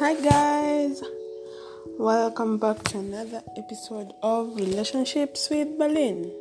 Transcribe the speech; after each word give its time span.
Hi, 0.00 0.14
guys, 0.14 1.02
welcome 1.98 2.56
back 2.56 2.82
to 2.84 3.00
another 3.00 3.42
episode 3.58 4.14
of 4.22 4.56
Relationships 4.56 5.50
with 5.50 5.76
Berlin. 5.78 6.32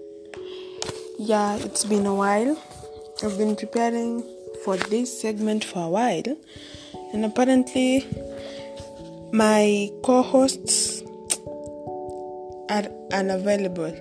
Yeah, 1.18 1.58
it's 1.58 1.84
been 1.84 2.06
a 2.06 2.16
while. 2.16 2.58
I've 3.22 3.38
been 3.38 3.58
preparing 3.58 4.24
for 4.64 4.78
this 4.78 5.20
segment 5.20 5.66
for 5.66 5.84
a 5.84 5.90
while, 5.90 6.38
and 7.12 7.26
apparently, 7.26 8.08
my 9.34 9.90
co 10.04 10.22
hosts 10.22 11.02
are 12.70 12.88
unavailable. 13.12 13.94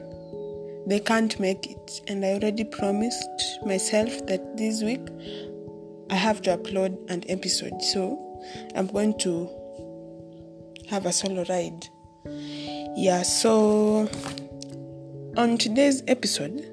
They 0.86 1.00
can't 1.00 1.36
make 1.40 1.66
it, 1.68 2.00
and 2.06 2.24
I 2.24 2.34
already 2.34 2.62
promised 2.62 3.58
myself 3.66 4.24
that 4.28 4.56
this 4.56 4.84
week 4.84 5.04
I 6.10 6.14
have 6.14 6.42
to 6.42 6.56
upload 6.56 7.10
an 7.10 7.24
episode. 7.28 7.82
So 7.82 8.27
I'm 8.74 8.86
going 8.86 9.18
to 9.18 9.48
have 10.88 11.06
a 11.06 11.12
solo 11.12 11.44
ride. 11.48 11.88
Yeah, 12.96 13.22
so 13.22 14.08
on 15.36 15.58
today's 15.58 16.02
episode, 16.08 16.66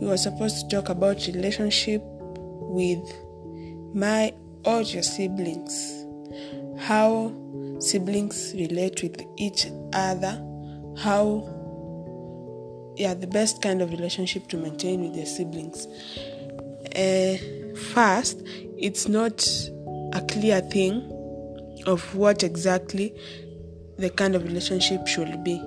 we 0.00 0.06
were 0.06 0.16
supposed 0.16 0.60
to 0.60 0.76
talk 0.76 0.88
about 0.88 1.26
relationship 1.26 2.02
with 2.04 3.02
my 3.94 4.32
or 4.64 4.82
your 4.82 5.02
siblings. 5.02 6.04
How 6.78 7.32
siblings 7.78 8.52
relate 8.54 9.02
with 9.02 9.22
each 9.36 9.66
other. 9.92 10.42
How 10.98 11.50
yeah, 12.96 13.14
the 13.14 13.26
best 13.26 13.60
kind 13.60 13.82
of 13.82 13.90
relationship 13.90 14.48
to 14.48 14.56
maintain 14.56 15.02
with 15.02 15.16
your 15.16 15.26
siblings. 15.26 15.86
Uh, 16.94 17.36
first, 17.92 18.40
it's 18.78 19.08
not 19.08 19.40
a 20.14 20.20
clear 20.22 20.60
thing 20.60 21.10
of 21.86 22.14
what 22.14 22.42
exactly 22.42 23.14
the 23.98 24.10
kind 24.10 24.34
of 24.34 24.44
relationship 24.44 25.06
should 25.06 25.44
be. 25.44 25.60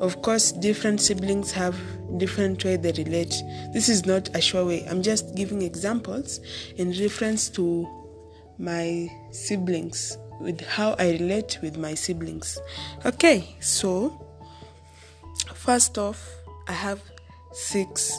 Of 0.00 0.22
course, 0.22 0.52
different 0.52 1.00
siblings 1.00 1.52
have 1.52 1.76
different 2.18 2.64
way 2.64 2.76
they 2.76 2.92
relate. 2.92 3.34
This 3.72 3.88
is 3.88 4.04
not 4.04 4.34
a 4.36 4.40
sure 4.40 4.64
way. 4.64 4.86
I'm 4.88 5.02
just 5.02 5.34
giving 5.34 5.62
examples 5.62 6.40
in 6.76 6.90
reference 6.90 7.48
to 7.50 7.88
my 8.58 9.08
siblings 9.30 10.16
with 10.40 10.60
how 10.62 10.94
I 10.98 11.12
relate 11.12 11.58
with 11.62 11.76
my 11.76 11.94
siblings. 11.94 12.58
Okay, 13.06 13.56
so 13.60 14.26
first 15.54 15.98
off, 15.98 16.28
I 16.68 16.72
have 16.72 17.00
six 17.52 18.12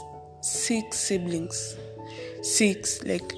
six 0.44 0.98
siblings. 0.98 1.78
Six, 2.42 3.04
like 3.04 3.32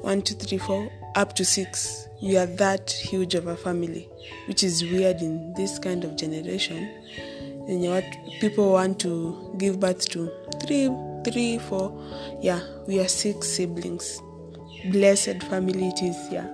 one, 0.00 0.22
two, 0.22 0.34
three, 0.34 0.58
four, 0.58 0.90
up 1.14 1.34
to 1.34 1.44
six. 1.44 2.08
We 2.22 2.36
are 2.36 2.46
that 2.46 2.90
huge 2.90 3.34
of 3.34 3.46
a 3.46 3.56
family, 3.56 4.08
which 4.46 4.62
is 4.62 4.82
weird 4.82 5.22
in 5.22 5.54
this 5.54 5.78
kind 5.78 6.04
of 6.04 6.16
generation. 6.16 6.88
And 7.68 7.82
you 7.82 7.88
know 7.88 7.94
what 7.94 8.40
people 8.40 8.72
want 8.72 8.98
to 9.00 9.54
give 9.58 9.80
birth 9.80 10.08
to 10.10 10.30
three, 10.60 10.90
three, 11.24 11.58
four. 11.58 11.96
Yeah, 12.40 12.60
we 12.86 13.00
are 13.00 13.08
six 13.08 13.48
siblings. 13.48 14.20
Blessed 14.90 15.42
family 15.44 15.88
it 15.88 16.02
is. 16.02 16.16
Yeah, 16.30 16.46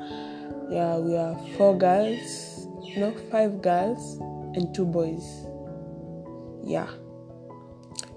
yeah, 0.70 0.98
we 0.98 1.16
are 1.16 1.36
four 1.56 1.76
girls, 1.76 2.66
no, 2.96 3.14
five 3.30 3.62
girls 3.62 4.18
and 4.56 4.74
two 4.74 4.84
boys. 4.84 5.46
Yeah. 6.64 6.88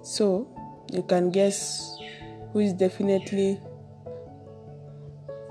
So 0.01 0.47
you 0.91 1.03
can 1.03 1.29
guess 1.29 1.95
who 2.51 2.59
is 2.59 2.73
definitely 2.73 3.59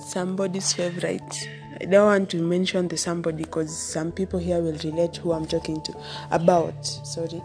somebody's 0.09 0.73
favorite. 0.73 1.49
I 1.81 1.85
don't 1.85 2.07
want 2.07 2.31
to 2.31 2.43
mention 2.43 2.89
the 2.89 2.97
somebody 2.97 3.45
because 3.45 3.77
some 3.77 4.11
people 4.11 4.39
here 4.39 4.61
will 4.61 4.79
relate 4.83 5.17
who 5.17 5.33
I'm 5.33 5.47
talking 5.47 5.81
to 5.83 5.95
about. 6.31 6.85
Sorry. 6.85 7.43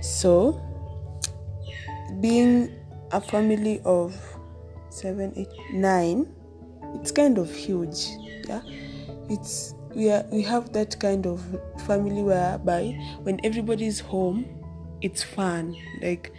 So, 0.00 0.60
being 2.20 2.70
a 3.10 3.20
family 3.20 3.80
of 3.84 4.14
seven, 4.90 5.32
eight, 5.36 5.48
nine, 5.72 6.32
it's 6.94 7.10
kind 7.10 7.38
of 7.38 7.52
huge. 7.52 8.06
Yeah, 8.46 8.60
it's 9.28 9.74
we 9.94 10.10
are 10.10 10.24
we 10.30 10.42
have 10.42 10.72
that 10.74 10.98
kind 11.00 11.26
of 11.26 11.40
family 11.86 12.22
whereby 12.22 12.92
when 13.22 13.40
everybody's 13.42 14.00
home, 14.00 14.44
it's 15.00 15.22
fun. 15.22 15.74
Like 16.02 16.32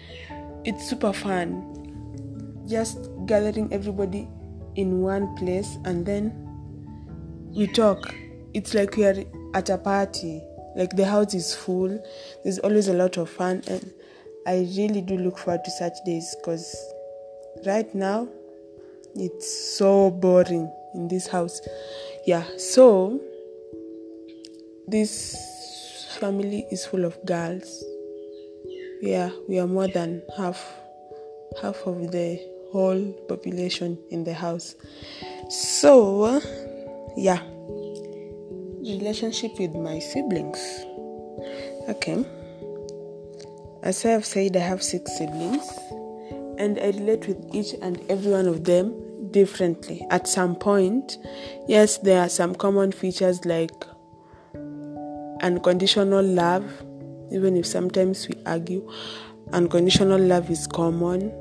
it's 0.63 0.87
super 0.87 1.11
fun. 1.11 1.69
Just 2.67 3.09
gathering 3.25 3.73
everybody 3.73 4.29
in 4.75 5.01
one 5.01 5.35
place 5.35 5.77
and 5.85 6.05
then 6.05 6.31
we 7.55 7.67
talk. 7.67 8.13
It's 8.53 8.73
like 8.73 8.95
we 8.97 9.05
are 9.05 9.23
at 9.53 9.69
a 9.69 9.77
party. 9.77 10.41
Like 10.75 10.95
the 10.95 11.05
house 11.05 11.33
is 11.33 11.53
full. 11.53 12.03
There's 12.43 12.59
always 12.59 12.87
a 12.87 12.93
lot 12.93 13.17
of 13.17 13.29
fun, 13.29 13.61
and 13.67 13.93
I 14.47 14.67
really 14.75 15.01
do 15.01 15.17
look 15.17 15.37
forward 15.37 15.63
to 15.65 15.71
such 15.71 15.93
days 16.05 16.35
because 16.39 16.75
right 17.65 17.93
now 17.93 18.27
it's 19.15 19.77
so 19.77 20.09
boring 20.09 20.71
in 20.95 21.07
this 21.07 21.27
house. 21.27 21.61
Yeah, 22.25 22.43
so 22.57 23.21
this 24.87 26.07
family 26.19 26.65
is 26.71 26.85
full 26.85 27.05
of 27.05 27.23
girls. 27.25 27.83
Yeah, 29.01 29.29
we 29.47 29.59
are 29.59 29.67
more 29.67 29.87
than 29.87 30.23
half 30.37 30.59
half 31.61 31.85
of 31.85 32.11
the 32.11 32.52
whole 32.73 33.13
population 33.29 33.97
in 34.09 34.23
the 34.23 34.33
house. 34.33 34.75
So, 35.49 36.41
yeah, 37.15 37.39
relationship 38.81 39.59
with 39.59 39.75
my 39.75 39.99
siblings. 39.99 40.59
Okay, 41.87 42.25
as 43.83 44.03
I 44.05 44.09
have 44.09 44.25
said, 44.25 44.57
I 44.57 44.61
have 44.61 44.81
six 44.81 45.15
siblings, 45.17 45.69
and 46.57 46.79
I 46.79 46.87
relate 46.87 47.27
with 47.27 47.53
each 47.53 47.75
and 47.81 48.01
every 48.09 48.31
one 48.31 48.47
of 48.47 48.63
them 48.63 49.29
differently. 49.29 50.05
At 50.09 50.27
some 50.27 50.55
point, 50.55 51.17
yes, 51.67 51.99
there 51.99 52.21
are 52.21 52.29
some 52.29 52.55
common 52.55 52.91
features 52.91 53.45
like 53.45 53.85
unconditional 55.43 56.23
love, 56.23 56.65
even 57.31 57.55
if 57.55 57.67
sometimes 57.67 58.27
we 58.27 58.35
argue. 58.47 58.89
Unconditional 59.51 60.19
love 60.19 60.49
is 60.49 60.65
common 60.65 61.31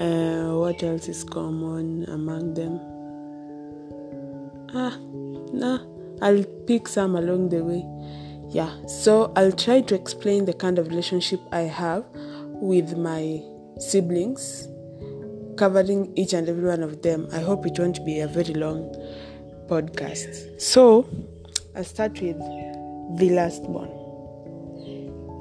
uh, 0.00 0.56
what 0.56 0.82
else 0.82 1.08
is 1.08 1.24
common 1.24 2.04
among 2.08 2.54
them? 2.54 2.80
Ah, 4.74 4.96
nah, 5.52 5.80
I'll 6.22 6.44
pick 6.66 6.88
some 6.88 7.16
along 7.16 7.50
the 7.50 7.62
way. 7.62 7.84
Yeah, 8.48 8.72
so 8.86 9.32
I'll 9.36 9.52
try 9.52 9.82
to 9.82 9.94
explain 9.94 10.46
the 10.46 10.54
kind 10.54 10.78
of 10.78 10.88
relationship 10.88 11.40
I 11.52 11.60
have 11.60 12.04
with 12.14 12.96
my 12.96 13.42
siblings, 13.78 14.68
covering 15.56 16.12
each 16.16 16.32
and 16.32 16.48
every 16.48 16.66
one 16.66 16.82
of 16.82 17.02
them. 17.02 17.28
I 17.32 17.40
hope 17.40 17.66
it 17.66 17.78
won't 17.78 18.04
be 18.04 18.20
a 18.20 18.26
very 18.26 18.54
long 18.54 18.94
podcast. 19.68 20.60
So 20.60 21.08
I'll 21.76 21.84
start 21.84 22.20
with 22.20 22.38
the 23.18 23.30
last 23.30 23.62
born. 23.64 23.90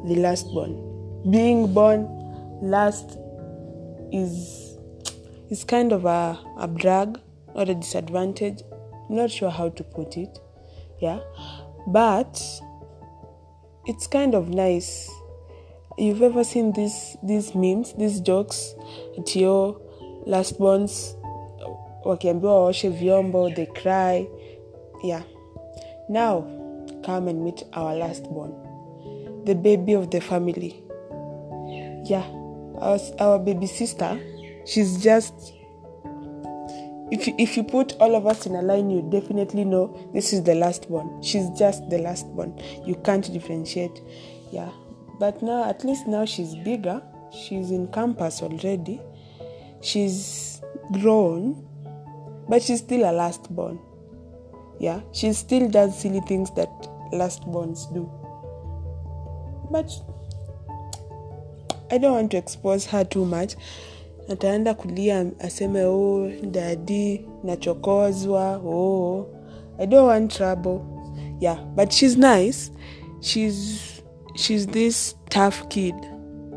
The 0.07 0.15
last 0.15 0.47
born. 0.53 0.85
Being 1.31 1.73
born 1.73 2.07
last 2.61 3.17
is 4.11 4.77
is 5.49 5.63
kind 5.63 5.91
of 5.91 6.05
a, 6.05 6.39
a 6.59 6.67
drag 6.67 7.19
or 7.47 7.63
a 7.63 7.73
disadvantage. 7.73 8.61
Not 9.09 9.31
sure 9.31 9.49
how 9.49 9.69
to 9.69 9.83
put 9.83 10.17
it. 10.17 10.39
Yeah. 10.99 11.19
But 11.87 12.41
it's 13.85 14.07
kind 14.07 14.35
of 14.35 14.49
nice. 14.49 15.09
You've 15.97 16.21
ever 16.21 16.43
seen 16.43 16.71
these 16.73 17.17
these 17.23 17.55
memes, 17.55 17.93
these 17.93 18.19
jokes 18.21 18.75
your 19.35 19.79
last 20.25 20.59
ones 20.59 21.15
wakiambiwa 22.05 22.63
waoshe 22.63 22.89
vyombo, 22.89 23.55
they 23.55 23.65
cry. 23.65 24.27
Yeah. 25.03 25.23
Now 26.07 26.41
come 27.03 27.27
and 27.27 27.43
meet 27.43 27.63
our 27.73 27.95
last 27.95 28.23
born. 28.23 28.53
The 29.45 29.55
baby 29.55 29.93
of 29.93 30.09
the 30.09 30.21
family. 30.21 30.83
Yeah 32.05 32.38
our, 32.79 32.99
our 33.19 33.39
baby 33.39 33.67
sister, 33.67 34.19
she's 34.65 35.01
just 35.01 35.53
if 37.11 37.27
you, 37.27 37.35
if 37.39 37.57
you 37.57 37.63
put 37.63 37.93
all 37.93 38.15
of 38.15 38.27
us 38.27 38.45
in 38.45 38.55
a 38.55 38.61
line, 38.61 38.89
you 38.89 39.01
definitely 39.09 39.65
know 39.65 39.97
this 40.13 40.31
is 40.31 40.43
the 40.43 40.53
last 40.53 40.89
one. 40.89 41.21
She's 41.23 41.49
just 41.57 41.89
the 41.89 41.97
last 41.97 42.27
one. 42.27 42.59
You 42.85 42.95
can't 42.95 43.31
differentiate. 43.33 44.01
Yeah. 44.51 44.69
But 45.19 45.41
now, 45.41 45.67
at 45.67 45.83
least 45.83 46.07
now 46.07 46.25
she's 46.25 46.55
bigger. 46.55 47.01
She's 47.31 47.71
in 47.71 47.87
campus 47.91 48.41
already. 48.43 49.01
She's 49.81 50.61
grown, 50.91 51.67
but 52.47 52.61
she's 52.61 52.79
still 52.79 53.09
a 53.09 53.11
last 53.11 53.53
born. 53.55 53.79
Yeah. 54.79 55.01
She 55.11 55.33
still 55.33 55.67
does 55.67 55.99
silly 55.99 56.21
things 56.21 56.51
that 56.51 56.69
last 57.11 57.41
borns 57.43 57.91
do. 57.91 58.09
But 59.71 59.91
I 61.91 61.97
don't 61.97 62.13
want 62.13 62.31
to 62.31 62.37
expose 62.37 62.85
her 62.87 63.03
too 63.03 63.25
much. 63.25 63.55
Ataenda 64.29 64.73
kulia 64.73 65.31
aseme 65.39 65.83
oh, 65.83 66.31
dadi 66.51 67.25
nachokozwa. 67.43 68.61
Oh, 68.63 69.27
I 69.79 69.85
don't 69.85 70.07
want 70.07 70.31
trouble. 70.35 70.81
Yeah, 71.39 71.59
but 71.75 71.91
she's 71.91 72.17
nice. 72.17 72.71
She's 73.21 74.01
she's 74.35 74.67
this 74.67 75.15
tough 75.29 75.69
kid. 75.69 75.95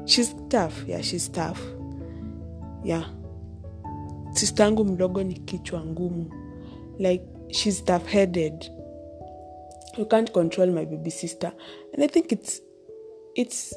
She's 0.06 0.34
tough. 0.50 0.84
Yeah, 0.86 1.00
she's 1.00 1.28
tough. 1.28 1.60
Yeah. 2.84 3.04
Sistangu 4.32 4.84
mdogo 4.84 5.22
ni 5.22 5.34
kichwa 5.34 5.84
ngumu. 5.84 6.30
Like 6.98 7.24
she's 7.48 7.84
tough 7.84 8.06
headed. 8.06 8.70
You 9.98 10.06
can't 10.06 10.32
control 10.32 10.70
my 10.70 10.84
baby 10.84 11.10
sister. 11.10 11.52
And 11.94 12.04
I 12.04 12.08
think 12.08 12.32
it's 12.32 12.60
it's 13.34 13.74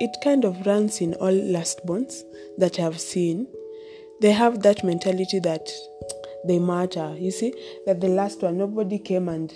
it 0.00 0.16
kind 0.22 0.44
of 0.44 0.66
runs 0.66 1.00
in 1.00 1.14
all 1.14 1.32
last 1.32 1.84
bonds 1.86 2.24
that 2.58 2.78
I've 2.78 3.00
seen. 3.00 3.46
They 4.20 4.32
have 4.32 4.62
that 4.62 4.84
mentality 4.84 5.40
that 5.40 5.68
they 6.46 6.58
matter. 6.58 7.14
You 7.18 7.30
see, 7.30 7.54
that 7.86 8.00
the 8.00 8.08
last 8.08 8.42
one, 8.42 8.58
nobody 8.58 8.98
came 8.98 9.28
and 9.28 9.52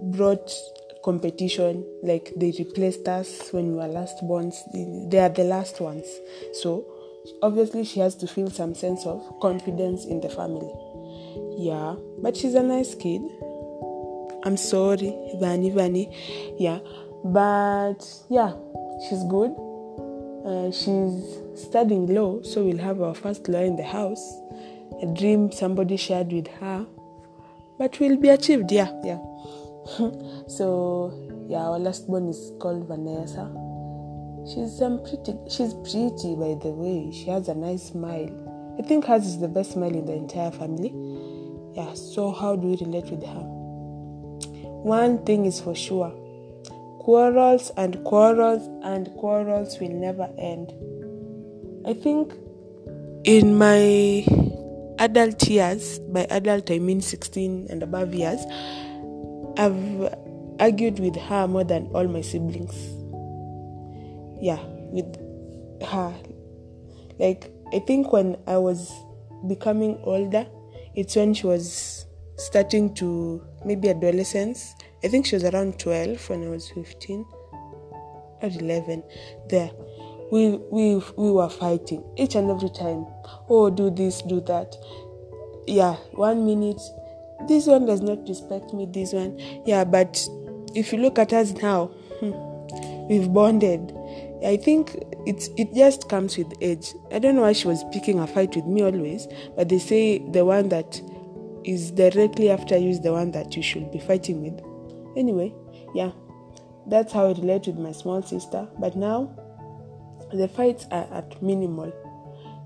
brought 0.00 0.50
competition 1.04 1.84
like 2.02 2.32
they 2.36 2.52
replaced 2.58 3.06
us 3.06 3.52
when 3.52 3.68
we 3.68 3.74
were 3.74 3.86
last 3.86 4.26
bonds. 4.26 4.62
They 4.72 5.18
are 5.18 5.28
the 5.28 5.44
last 5.44 5.80
ones. 5.80 6.06
So 6.54 6.84
obviously 7.42 7.84
she 7.84 8.00
has 8.00 8.14
to 8.16 8.26
feel 8.26 8.50
some 8.50 8.74
sense 8.74 9.06
of 9.06 9.22
confidence 9.40 10.04
in 10.04 10.20
the 10.20 10.28
family. 10.28 10.72
Yeah, 11.58 11.94
but 12.20 12.36
she's 12.36 12.54
a 12.54 12.62
nice 12.62 12.94
kid. 12.94 13.22
I'm 14.44 14.56
sorry, 14.56 15.14
Vani 15.40 15.72
Vani. 15.72 16.12
Yeah, 16.58 16.80
but 17.24 18.04
yeah, 18.28 18.52
she's 19.02 19.22
good. 19.24 19.54
Uh, 20.44 20.70
she's 20.70 21.38
studying 21.60 22.06
law, 22.06 22.40
so 22.42 22.64
we'll 22.64 22.78
have 22.78 23.00
our 23.00 23.14
first 23.14 23.48
lawyer 23.48 23.64
in 23.64 23.76
the 23.76 23.82
house. 23.82 24.40
A 25.02 25.06
dream 25.06 25.50
somebody 25.50 25.96
shared 25.96 26.32
with 26.32 26.48
her, 26.60 26.86
but 27.78 27.98
will 28.00 28.16
be 28.16 28.28
achieved. 28.28 28.70
Yeah, 28.70 28.92
yeah. 29.04 29.18
so 30.48 31.12
yeah, 31.48 31.58
our 31.58 31.78
last 31.78 32.06
born 32.06 32.28
is 32.28 32.52
called 32.60 32.86
Vanessa. 32.86 33.50
She's 34.46 34.80
um 34.80 35.02
pretty. 35.02 35.34
She's 35.50 35.74
pretty, 35.74 36.36
by 36.36 36.54
the 36.62 36.70
way. 36.70 37.10
She 37.12 37.26
has 37.30 37.48
a 37.48 37.54
nice 37.54 37.88
smile. 37.88 38.30
I 38.78 38.82
think 38.82 39.06
hers 39.06 39.26
is 39.26 39.40
the 39.40 39.48
best 39.48 39.72
smile 39.72 39.94
in 39.94 40.06
the 40.06 40.14
entire 40.14 40.52
family. 40.52 40.94
Yeah. 41.74 41.92
So 41.94 42.30
how 42.30 42.56
do 42.56 42.68
we 42.68 42.76
relate 42.76 43.10
with 43.10 43.24
her? 43.24 43.42
One 44.82 45.24
thing 45.24 45.46
is 45.46 45.60
for 45.60 45.74
sure 45.74 46.14
quarrels 47.06 47.70
and 47.76 48.02
quarrels 48.02 48.68
and 48.82 49.06
quarrels 49.18 49.78
will 49.78 49.90
never 49.90 50.28
end. 50.38 50.72
I 51.86 51.94
think 51.94 52.34
in 53.22 53.56
my 53.56 54.26
adult 54.98 55.46
years, 55.46 56.00
by 56.00 56.26
adult 56.30 56.68
I 56.68 56.80
mean 56.80 57.00
16 57.00 57.68
and 57.70 57.84
above 57.84 58.12
years, 58.12 58.40
I've 59.56 60.14
argued 60.58 60.98
with 60.98 61.14
her 61.14 61.46
more 61.46 61.62
than 61.62 61.86
all 61.94 62.08
my 62.08 62.22
siblings. 62.22 62.74
Yeah, 64.42 64.58
with 64.90 65.06
her. 65.86 66.12
Like, 67.20 67.52
I 67.72 67.78
think 67.86 68.12
when 68.12 68.36
I 68.48 68.56
was 68.56 68.92
becoming 69.46 70.00
older, 70.02 70.44
it's 70.96 71.14
when 71.14 71.34
she 71.34 71.46
was 71.46 72.04
starting 72.36 72.94
to 72.94 73.46
maybe 73.64 73.90
adolescence. 73.90 74.74
I 75.04 75.08
think 75.08 75.26
she 75.26 75.36
was 75.36 75.44
around 75.44 75.78
12 75.78 76.30
when 76.30 76.44
I 76.44 76.48
was 76.48 76.70
15 76.70 77.26
or 78.42 78.48
11. 78.48 79.02
There, 79.48 79.70
we, 80.32 80.56
we, 80.70 81.02
we 81.16 81.30
were 81.30 81.48
fighting 81.48 82.04
each 82.16 82.34
and 82.34 82.50
every 82.50 82.70
time. 82.70 83.06
Oh, 83.48 83.70
do 83.70 83.90
this, 83.90 84.22
do 84.22 84.40
that. 84.42 84.74
Yeah, 85.66 85.94
one 86.12 86.46
minute, 86.46 86.80
this 87.48 87.66
one 87.66 87.86
does 87.86 88.00
not 88.00 88.26
respect 88.28 88.72
me, 88.72 88.86
this 88.86 89.12
one. 89.12 89.38
Yeah, 89.66 89.84
but 89.84 90.26
if 90.74 90.92
you 90.92 90.98
look 90.98 91.18
at 91.18 91.32
us 91.32 91.52
now, 91.52 91.86
hmm, 92.20 93.08
we've 93.08 93.32
bonded. 93.32 93.92
I 94.44 94.56
think 94.56 94.96
it's 95.26 95.48
it 95.56 95.74
just 95.74 96.08
comes 96.08 96.36
with 96.36 96.52
age. 96.60 96.94
I 97.10 97.18
don't 97.18 97.36
know 97.36 97.42
why 97.42 97.52
she 97.52 97.66
was 97.66 97.84
picking 97.92 98.20
a 98.20 98.26
fight 98.26 98.54
with 98.54 98.66
me 98.66 98.82
always, 98.82 99.26
but 99.56 99.68
they 99.68 99.78
say 99.78 100.18
the 100.18 100.44
one 100.44 100.68
that 100.68 101.00
is 101.64 101.90
directly 101.90 102.50
after 102.50 102.76
you 102.76 102.90
is 102.90 103.00
the 103.00 103.12
one 103.12 103.32
that 103.32 103.56
you 103.56 103.62
should 103.62 103.90
be 103.90 103.98
fighting 103.98 104.42
with. 104.42 104.65
Anyway, 105.16 105.54
yeah, 105.94 106.10
that's 106.86 107.12
how 107.12 107.26
I 107.26 107.32
relate 107.32 107.66
with 107.66 107.78
my 107.78 107.92
small 107.92 108.22
sister. 108.22 108.68
But 108.78 108.96
now, 108.96 109.34
the 110.32 110.48
fights 110.48 110.86
are 110.90 111.08
at 111.12 111.42
minimal. 111.42 111.92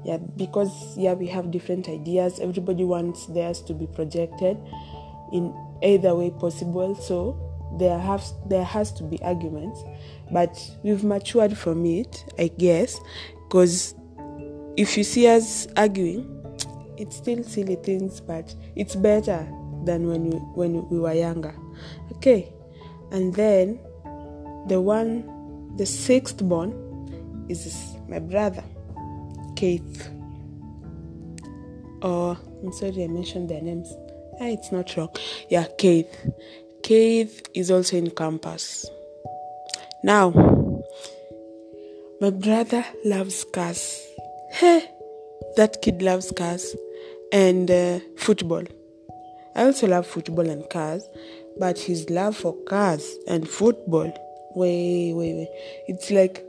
Yeah, 0.05 0.17
because 0.17 0.97
yeah, 0.97 1.13
we 1.13 1.27
have 1.29 1.51
different 1.51 1.89
ideas. 1.89 2.41
Everybody 2.41 2.85
wants 2.85 3.27
theirs 3.27 3.61
to 3.63 3.75
be 3.75 3.87
projected 3.87 4.57
in 5.33 5.55
either 5.83 6.15
way 6.15 6.31
possible. 6.31 6.95
So 6.95 7.39
there 7.79 7.99
has 7.99 8.35
there 8.49 8.65
has 8.65 8.93
to 8.93 9.05
be 9.05 9.21
arguments, 9.23 9.83
but 10.33 10.59
we've 10.83 11.05
matured 11.05 11.57
from 11.57 11.85
it, 11.85 12.25
I 12.39 12.49
guess, 12.49 12.99
because 13.45 13.95
if 14.77 14.97
you 14.97 15.05
see 15.05 15.29
us 15.29 15.67
arguing, 15.77 16.27
it's 16.97 17.17
still 17.17 17.43
silly 17.45 17.77
things, 17.77 18.21
but 18.21 18.55
it's 18.77 18.97
better 18.97 19.47
than 19.85 20.09
when 20.09 20.31
we 20.31 20.37
when 20.55 20.89
we 20.89 20.99
were 20.99 21.13
younger. 21.13 21.55
Okay, 22.21 22.53
and 23.13 23.33
then 23.35 23.81
the 24.67 24.79
one, 24.79 25.25
the 25.79 25.87
sixth 25.87 26.37
born, 26.47 27.47
is 27.49 27.97
my 28.09 28.19
brother, 28.19 28.63
Keith. 29.57 30.11
Or 32.03 32.37
I'm 32.63 32.73
sorry, 32.75 33.05
I 33.05 33.07
mentioned 33.07 33.49
their 33.49 33.63
names. 33.63 33.91
Ah, 34.39 34.49
it's 34.49 34.71
not 34.71 34.95
wrong. 34.99 35.09
Yeah, 35.49 35.67
Keith. 35.79 36.15
Keith 36.83 37.49
is 37.55 37.71
also 37.71 37.97
in 37.97 38.11
campus. 38.11 38.87
Now, 40.05 40.29
my 42.21 42.29
brother 42.29 42.85
loves 43.03 43.45
cars. 43.45 44.07
Hey, 44.51 44.91
that 45.57 45.81
kid 45.81 46.03
loves 46.03 46.31
cars 46.37 46.77
and 47.33 47.71
uh, 47.71 48.01
football. 48.19 48.65
I 49.57 49.65
also 49.65 49.89
love 49.89 50.07
football 50.07 50.49
and 50.49 50.69
cars, 50.71 51.09
but 51.61 51.79
his 51.79 52.09
love 52.09 52.37
for 52.37 52.57
cars 52.65 53.19
and 53.29 53.47
football, 53.47 54.11
way, 54.57 55.13
way, 55.13 55.35
way. 55.35 55.49
It's 55.87 56.11
like 56.11 56.45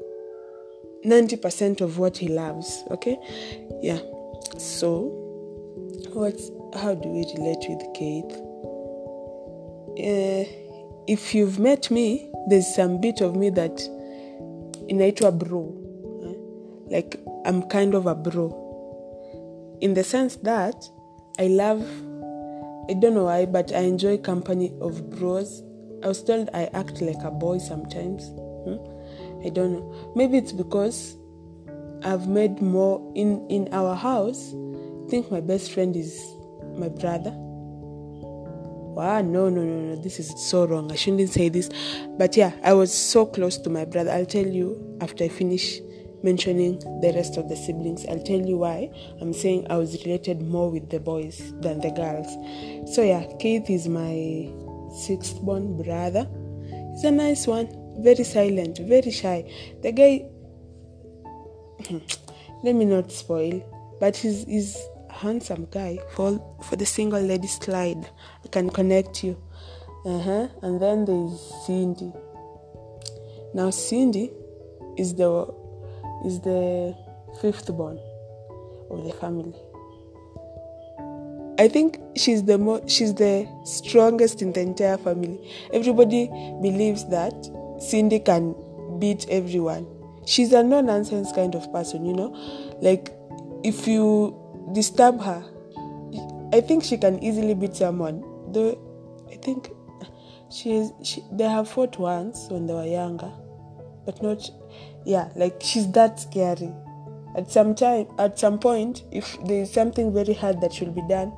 90% 1.06 1.82
of 1.82 1.98
what 1.98 2.18
he 2.18 2.30
loves, 2.30 2.84
okay? 2.90 3.20
Yeah. 3.82 4.00
So, 4.58 5.02
what's 6.14 6.50
how 6.82 6.96
do 6.96 7.10
we 7.10 7.26
relate 7.38 7.66
with 7.68 7.94
Keith? 7.94 8.32
Uh, 10.00 10.48
if 11.08 11.36
you've 11.36 11.60
met 11.60 11.92
me, 11.92 12.32
there's 12.48 12.74
some 12.74 13.02
bit 13.02 13.20
of 13.20 13.36
me 13.36 13.50
that 13.50 13.78
inaitwa 14.90 15.38
bro. 15.38 15.76
Eh? 16.24 16.96
Like 16.96 17.20
I'm 17.46 17.64
kind 17.64 17.94
of 17.94 18.06
a 18.08 18.16
bro. 18.16 19.78
In 19.82 19.94
the 19.94 20.04
sense 20.04 20.38
that 20.38 20.88
I 21.38 21.48
love 21.48 21.86
I 22.90 22.94
don't 22.94 23.14
know 23.14 23.26
why, 23.26 23.46
but 23.46 23.74
I 23.74 23.80
enjoy 23.80 24.18
company 24.18 24.74
of 24.82 25.10
bros. 25.10 25.64
I 26.04 26.08
was 26.08 26.24
told 26.24 26.50
I 26.54 26.66
act 26.74 27.02
like 27.02 27.24
a 27.24 27.32
boy 27.32 27.60
sometimes. 27.60 28.28
Hmm? 28.66 29.46
I 29.46 29.50
don't 29.50 29.74
know. 29.74 30.14
Maybe 30.16 30.38
it's 30.38 30.52
because 30.52 31.16
I've 32.04 32.28
made 32.28 32.62
more 32.62 33.12
in 33.16 33.48
in 33.50 33.70
our 33.72 33.96
house. 33.96 34.54
I 34.54 35.10
think 35.10 35.32
my 35.32 35.42
best 35.42 35.72
friend 35.72 35.96
is 35.96 36.20
my 36.78 36.90
brother. 36.90 37.32
Wow, 38.94 39.22
no, 39.22 39.50
no, 39.50 39.64
no, 39.64 39.94
no. 39.94 39.96
This 39.96 40.20
is 40.20 40.34
so 40.38 40.66
wrong. 40.66 40.92
I 40.92 40.96
shouldn't 40.96 41.30
say 41.30 41.50
this. 41.50 41.70
But 42.18 42.36
yeah, 42.36 42.52
I 42.64 42.74
was 42.74 42.94
so 42.94 43.26
close 43.26 43.58
to 43.60 43.70
my 43.70 43.86
brother. 43.86 44.12
I'll 44.12 44.26
tell 44.26 44.46
you 44.46 44.98
after 45.00 45.24
I 45.24 45.30
finish 45.30 45.80
mentioning 46.24 46.80
the 47.02 47.12
rest 47.16 47.38
of 47.38 47.50
the 47.50 47.56
siblings. 47.56 48.06
I'll 48.08 48.22
tell 48.22 48.42
you 48.42 48.58
why 48.58 48.92
I'm 49.20 49.34
saying 49.34 49.68
I 49.70 49.78
was 49.78 50.04
related 50.06 50.42
more 50.42 50.70
with 50.70 50.90
the 50.90 51.00
boys 51.00 51.54
than 51.62 51.80
the 51.82 51.92
girls. 51.92 52.28
So 52.94 53.04
yeah, 53.04 53.26
Keith 53.40 53.70
is 53.70 53.88
my 53.88 54.50
sixth 54.96 55.42
born 55.42 55.82
brother. 55.82 56.28
He's 56.92 57.04
a 57.04 57.12
nice 57.12 57.48
one, 57.48 57.70
very 58.00 58.24
silent, 58.24 58.80
very 58.80 59.12
shy. 59.12 59.50
The 59.82 59.92
guy 59.92 60.26
let 62.64 62.76
me 62.76 62.86
not 62.86 63.12
spoil, 63.12 63.64
but 64.00 64.16
he's 64.16 64.46
he's 64.46 64.78
a 65.10 65.14
handsome 65.14 65.68
guy 65.72 66.00
for 66.12 66.40
for 66.64 66.76
the 66.76 66.86
single 66.86 67.22
lady 67.22 67.48
slide. 67.48 68.10
I 68.44 68.48
can 68.50 68.70
connect 68.70 69.24
you. 69.24 69.38
Uh-huh. 70.06 70.48
And 70.64 70.82
then 70.82 71.06
there's 71.06 71.40
Cindy. 71.66 72.12
Now 73.54 73.70
Cindy 73.70 74.32
is 74.98 75.16
the 75.16 75.61
is 76.26 76.40
the 76.42 76.96
fifth 77.42 77.68
born 77.76 78.00
of 78.90 79.04
the 79.04 79.14
family. 79.14 79.56
I 81.60 81.68
think 81.68 82.00
she's 82.16 82.44
the 82.44 82.58
mo- 82.58 82.84
she's 82.88 83.14
the 83.14 83.48
strongest 83.66 84.42
in 84.42 84.54
the 84.54 84.62
entire 84.62 84.98
family. 84.98 85.40
Everybody 85.74 86.28
believes 86.62 87.08
that 87.10 87.34
Cindy 87.80 88.20
can 88.20 88.56
beat 89.00 89.28
everyone. 89.30 89.86
She's 90.26 90.54
a 90.54 90.64
no 90.64 90.82
nonsense 90.82 91.32
kind 91.32 91.56
of 91.56 91.72
person, 91.72 92.06
you 92.06 92.14
know. 92.14 92.30
Like 92.82 93.14
if 93.64 93.88
you 93.88 94.38
disturb 94.74 95.22
her, 95.22 95.44
I 96.54 96.62
think 96.62 96.84
she 96.84 96.98
can 96.98 97.24
easily 97.24 97.54
beat 97.54 97.76
someone. 97.76 98.24
Though 98.52 98.78
I 99.32 99.36
think 99.36 99.70
she's 100.50 100.92
she, 101.04 101.24
they 101.32 101.48
have 101.48 101.70
fought 101.70 101.98
once 102.00 102.48
when 102.50 102.66
they 102.66 102.74
were 102.74 102.86
younger 102.86 103.32
but 104.06 104.22
not 104.22 104.50
yeah 105.06 105.30
like 105.36 105.62
she's 105.62 105.90
that 105.92 106.20
scary. 106.20 106.72
At 107.36 107.50
some 107.50 107.76
time 107.76 108.08
at 108.20 108.38
some 108.38 108.60
point 108.60 109.04
if 109.12 109.38
there 109.46 109.62
is 109.64 109.72
something 109.72 110.14
very 110.14 110.34
hard 110.34 110.62
that 110.62 110.74
should 110.74 110.94
be 110.94 111.02
done 111.08 111.32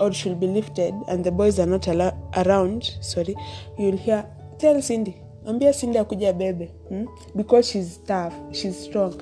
or 0.00 0.12
should 0.12 0.38
be 0.38 0.46
lifted 0.46 0.94
and 1.08 1.24
the 1.24 1.32
boys 1.32 1.58
are 1.58 1.66
not 1.66 1.88
al- 1.88 2.16
around 2.36 2.96
sorry 3.00 3.34
you'll 3.78 3.96
hear 3.96 4.24
tell 4.58 4.80
cindy. 4.80 5.16
Ambia 5.46 5.74
cindy 5.74 5.98
akuja 5.98 6.36
bebe 6.36 6.66
hmm? 6.88 7.06
because 7.36 7.68
she's 7.68 7.98
tough 7.98 8.34
she's 8.52 8.78
strong. 8.78 9.20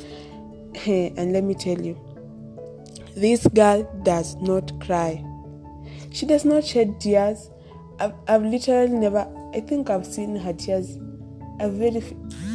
Hey, 0.75 1.15
and 1.17 1.33
let 1.33 1.45
me 1.45 1.55
tell 1.55 1.81
you 1.81 1.97
this 3.17 3.47
girl 3.49 3.83
does 4.03 4.37
not 4.37 4.79
cry. 4.81 5.25
She 6.13 6.27
does 6.27 6.45
not 6.45 6.65
shed 6.65 7.01
tears. 7.01 7.51
I've, 7.99 8.13
I've 8.29 8.43
literally 8.43 8.93
never 8.93 9.27
i 9.55 9.61
think 9.61 9.89
i've 9.89 10.05
seen 10.07 10.37
her 10.37 10.53
tears 10.53 10.99
a 11.61 11.69
very 11.69 12.03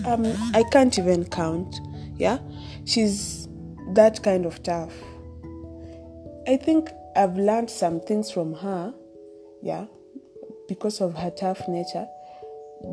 um 0.05 0.25
i 0.53 0.63
can't 0.71 0.97
even 0.99 1.25
count 1.25 1.79
yeah? 2.21 2.37
She's 2.85 3.47
that 3.93 4.21
kind 4.21 4.45
of 4.45 4.61
tough. 4.63 4.93
I 6.47 6.55
think 6.57 6.89
i've 7.15 7.35
learned 7.35 7.69
some 7.69 7.99
things 7.99 8.31
from 8.31 8.53
her 8.53 8.93
yeah 9.61 9.85
because 10.67 11.01
of 11.01 11.15
her 11.15 11.31
tough 11.31 11.67
nature. 11.67 12.07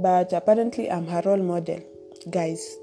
But 0.02 0.32
apparently 0.32 0.90
i'm 0.90 1.06
her 1.06 1.22
role 1.24 1.42
model. 1.42 1.80
Guys 2.30 2.76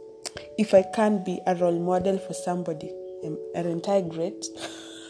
if 0.57 0.73
i 0.73 0.83
can't 0.83 1.25
be 1.25 1.39
a 1.47 1.55
role 1.55 1.79
model 1.79 2.17
for 2.17 2.33
somebody 2.33 2.91
am- 3.23 3.37
aren't 3.55 3.89
i 3.89 4.01
great? 4.01 4.45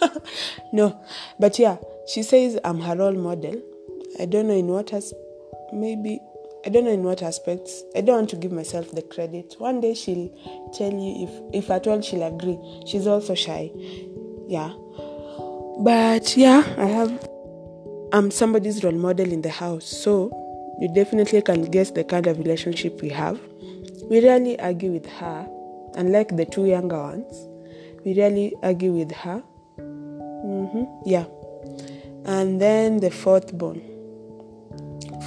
No. 0.73 0.99
But 1.39 1.59
yeah 1.59 1.77
she 2.07 2.23
says 2.23 2.57
i'm 2.63 2.79
her 2.79 2.95
role 2.95 3.19
model. 3.29 3.61
I 4.19 4.25
don't 4.25 4.47
know 4.47 4.53
in 4.55 4.67
what 4.67 4.89
has 4.91 5.13
maybe 5.73 6.19
i 6.65 6.69
don't 6.69 6.83
know 6.83 6.91
in 6.91 7.03
what 7.03 7.21
aspects. 7.21 7.83
I 7.95 8.01
don't 8.01 8.15
want 8.15 8.29
to 8.31 8.35
give 8.35 8.51
myself 8.51 8.91
the 8.91 9.03
credit. 9.03 9.55
One 9.59 9.81
day 9.81 9.93
she'll 9.93 10.29
tell 10.73 10.91
you 10.91 11.27
if 11.27 11.63
if 11.63 11.69
at 11.69 11.87
all 11.87 12.01
she'll 12.01 12.23
agree. 12.23 12.57
She's 12.87 13.07
also 13.07 13.35
shy. 13.35 13.71
Yeah. 14.47 14.73
But 15.79 16.35
yeah 16.37 16.63
i 16.77 16.85
have 16.85 17.29
i'm 18.13 18.31
somebody's 18.31 18.83
role 18.83 18.93
model 18.93 19.31
in 19.31 19.41
the 19.41 19.49
house. 19.49 19.85
So 19.85 20.31
you 20.81 20.91
definitely 20.93 21.41
can 21.41 21.63
guess 21.63 21.91
the 21.91 22.03
kind 22.03 22.27
of 22.27 22.39
relationship 22.39 23.01
we 23.01 23.09
have. 23.09 23.39
We 24.09 24.23
rarely 24.23 24.59
argue 24.59 24.91
with 24.91 25.05
her 25.05 25.47
unlike 25.95 26.35
the 26.35 26.45
two 26.45 26.65
younger 26.65 27.01
ones. 27.01 27.47
We 28.03 28.13
rarely 28.17 28.55
argue 28.63 28.91
with 28.91 29.11
her. 29.11 29.39
Hmm 29.77 30.85
yeah. 31.05 31.25
And 32.25 32.59
then 32.59 33.01
the 33.01 33.11
fourth 33.11 33.55
born 33.55 33.94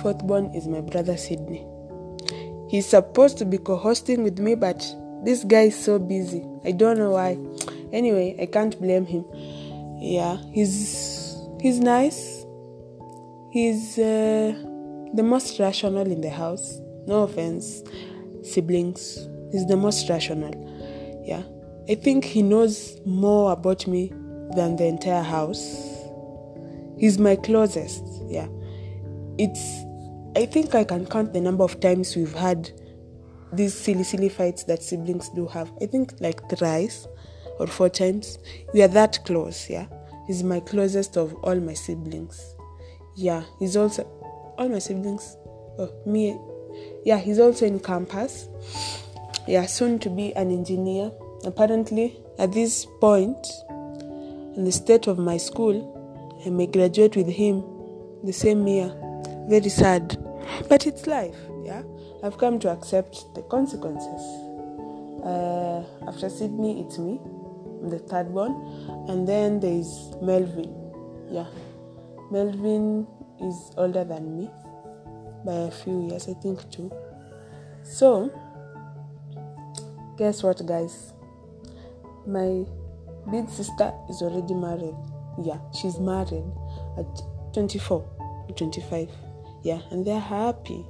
fourth 0.02 0.26
born 0.26 0.46
is 0.54 0.66
my 0.66 0.80
brother 0.80 1.16
sydney. 1.16 1.66
He's 2.68 2.86
supposed 2.86 3.38
to 3.38 3.44
be 3.44 3.58
co-hosting 3.58 4.22
with 4.22 4.38
me 4.38 4.54
but 4.54 4.86
this 5.24 5.44
guy 5.44 5.62
is 5.62 5.76
so 5.76 5.98
busy. 5.98 6.44
I 6.64 6.72
don't 6.72 6.98
know 6.98 7.10
why. 7.12 7.38
Anyway 7.92 8.36
i 8.40 8.46
can't 8.46 8.78
blame 8.80 9.06
him. 9.06 9.24
Yeah 10.00 10.38
he's 10.52 11.36
he's 11.60 11.80
nice. 11.80 12.44
He's 13.50 13.98
uh, 13.98 14.52
the 15.14 15.22
most 15.22 15.58
rational 15.58 16.10
in 16.10 16.20
the 16.20 16.30
house. 16.30 16.78
No 17.06 17.22
offense 17.22 17.82
siblings. 18.42 19.26
He's 19.50 19.66
the 19.66 19.76
most 19.76 20.08
rational. 20.08 20.52
Yeah 21.24 21.42
i 21.90 21.94
think 21.94 22.22
he 22.22 22.42
knows 22.42 23.00
more 23.06 23.50
about 23.52 23.86
me 23.86 24.12
than 24.54 24.76
the 24.76 24.84
entire 24.84 25.22
house. 25.22 25.64
He's 26.98 27.18
my 27.18 27.36
closest 27.36 28.04
yeah. 28.28 28.48
It's 29.38 29.84
i 30.38 30.46
think 30.46 30.74
i 30.74 30.84
can 30.84 31.04
count 31.06 31.32
the 31.32 31.40
number 31.40 31.64
of 31.64 31.78
times 31.80 32.16
we've 32.16 32.34
had 32.34 32.70
these 33.52 33.74
silly 33.74 34.04
silly 34.04 34.28
fights 34.28 34.64
that 34.64 34.82
siblings 34.82 35.28
do 35.30 35.46
have. 35.46 35.70
I 35.80 35.86
think 35.86 36.12
like 36.20 36.48
thrice 36.50 37.06
or 37.58 37.66
four 37.66 37.88
times. 37.88 38.38
We 38.74 38.82
are 38.82 38.88
that 38.88 39.24
close 39.24 39.68
yeah? 39.70 39.86
He's 40.26 40.42
my 40.42 40.60
closest 40.60 41.16
of 41.16 41.34
all 41.42 41.56
my 41.56 41.74
siblings. 41.74 42.54
Yeah 43.16 43.44
he's 43.58 43.76
also 43.76 44.04
all 44.58 44.68
my 44.68 44.78
siblings 44.78 45.36
oh 45.78 45.90
me 46.06 46.36
yeah 47.04 47.18
he's 47.18 47.38
also 47.38 47.66
in 47.66 47.80
campus. 47.80 48.48
Yeah 49.46 49.66
soon 49.66 49.98
to 50.00 50.10
be 50.10 50.34
an 50.36 50.50
engineer. 50.50 51.10
Apparently 51.44 52.18
at 52.38 52.52
this 52.52 52.86
point 53.00 53.46
in 54.56 54.64
the 54.64 54.72
state 54.72 55.06
of 55.06 55.18
my 55.18 55.36
school 55.36 55.94
i 56.44 56.50
may 56.50 56.66
graduate 56.66 57.16
with 57.16 57.28
him 57.28 57.64
the 58.24 58.32
same 58.32 58.66
year. 58.66 58.94
Very 59.48 59.70
sad 59.70 60.22
but 60.68 60.86
it's 60.86 61.06
life 61.06 61.36
yeah? 61.64 61.82
I've 62.22 62.38
come 62.38 62.58
to 62.60 62.70
accept 62.70 63.34
the 63.34 63.42
consequences. 63.42 64.22
Uh, 65.24 65.84
after 66.06 66.28
sydney 66.28 66.80
it's 66.84 66.98
me 66.98 67.20
I'm 67.80 67.90
the 67.90 67.98
third 67.98 68.28
one 68.28 68.52
and 69.08 69.26
then 69.26 69.60
there 69.60 69.72
is 69.72 70.14
melvin 70.22 70.74
yeah? 71.30 71.46
Melvin 72.30 73.06
is 73.40 73.72
older 73.76 74.04
than 74.04 74.38
me 74.38 74.50
by 75.44 75.52
a 75.52 75.70
few 75.70 76.08
years 76.08 76.28
i 76.28 76.34
think 76.34 76.70
two. 76.70 76.90
So 77.82 78.30
guess 80.16 80.42
what 80.42 80.64
guys? 80.66 81.12
My 82.26 82.64
big 83.30 83.48
sister 83.48 83.92
is 84.10 84.20
already 84.22 84.54
married. 84.54 84.96
Yeah 85.42 85.58
she's 85.72 85.98
married 85.98 86.44
at 86.98 87.06
24 87.54 88.04
25 88.56 89.08
yeah 89.62 89.80
and 89.90 90.06
they're 90.06 90.20
happy. 90.20 90.84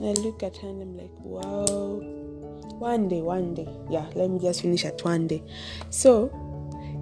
And 0.00 0.18
i 0.18 0.20
look 0.20 0.42
at 0.42 0.56
her 0.56 0.68
and 0.68 0.82
i'm 0.82 0.96
like 0.96 1.10
wow. 1.20 2.00
One 2.78 3.08
day 3.08 3.22
one 3.22 3.54
day. 3.54 3.68
Yeah 3.88 4.06
let 4.14 4.30
me 4.30 4.38
just 4.40 4.62
finish 4.62 4.84
at 4.84 5.02
one 5.04 5.26
day. 5.26 5.42
So 5.90 6.30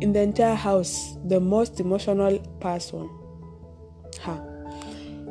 in 0.00 0.12
the 0.12 0.20
entire 0.20 0.54
house 0.54 1.16
the 1.26 1.40
most 1.40 1.80
emotional 1.80 2.38
person 2.60 3.08
her. 4.20 4.38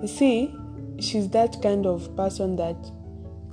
You 0.01 0.08
see 0.08 0.55
she's 1.00 1.29
that 1.29 1.62
kind 1.62 1.86
of 1.86 2.15
person 2.15 2.55
that 2.55 2.75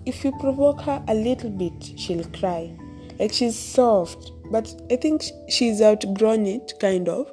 if 0.07 0.25
you 0.25 0.33
provoke 0.38 0.81
her 0.83 1.02
a 1.09 1.14
little 1.14 1.50
bit 1.50 1.93
she'll 1.97 2.25
cry. 2.31 2.75
Like 3.19 3.33
she's 3.33 3.59
soft 3.59 4.33
but 4.50 4.75
i 4.90 4.97
think 4.97 5.25
she's 5.49 5.83
outgrown 5.83 6.47
it 6.47 6.73
kind 6.81 7.09
of. 7.09 7.31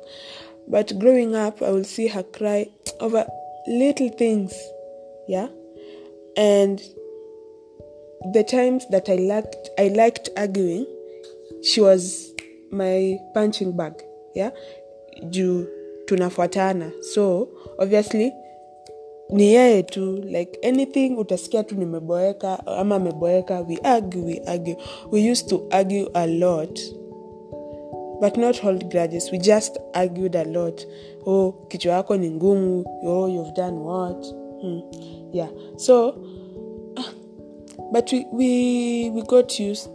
But 0.68 0.98
growing 1.00 1.36
up 1.36 1.62
i 1.62 1.72
will 1.72 1.84
see 1.84 2.08
her 2.08 2.24
cry 2.24 2.68
over 3.00 3.26
little 3.68 4.10
things 4.10 4.54
yeah? 5.28 5.48
And 6.38 6.82
the 8.34 8.44
times 8.44 8.88
that 8.90 9.10
i 9.10 9.16
liked 9.16 9.70
i 9.80 9.88
liked 9.90 10.30
arguing 10.38 10.86
she 11.64 11.82
was 11.82 12.34
my 12.72 13.18
punching 13.34 13.72
bag 13.78 13.94
yeah? 14.36 14.52
Juu 15.30 15.68
tunafuatana. 16.06 16.92
So 17.14 17.48
obviously 17.80 18.34
ni 19.30 19.54
yeye 19.54 19.84
tu 19.84 20.16
like 20.16 20.60
anything 20.62 21.18
utasikia 21.18 21.64
tu 21.64 21.76
nimeboeka 21.76 22.68
ama 22.68 22.96
ameboeka 22.96 23.62
we 23.62 23.78
argue 23.84 24.26
we 24.26 24.42
argue. 24.48 24.76
We 25.12 25.32
used 25.32 25.50
to 25.50 25.68
argue 25.72 26.10
a 26.14 26.28
lot 26.28 26.80
but 28.22 28.38
not 28.38 28.58
hold 28.58 28.90
grudges 28.92 29.30
we 29.32 29.38
just 29.38 29.78
argued 29.94 30.36
a 30.36 30.46
lot. 30.46 30.86
Oh 31.26 31.68
kichwa 31.70 32.04
yako 32.04 32.84
oh 33.04 33.28
you've 33.28 33.54
done 33.56 33.80
what? 33.80 34.26
Hmm. 34.62 34.80
yeah. 35.34 35.50
So 35.78 36.14
but 37.92 38.12
we, 38.12 38.26
we 38.32 39.10
we 39.12 39.22
got 39.24 39.60
used. 39.60 39.90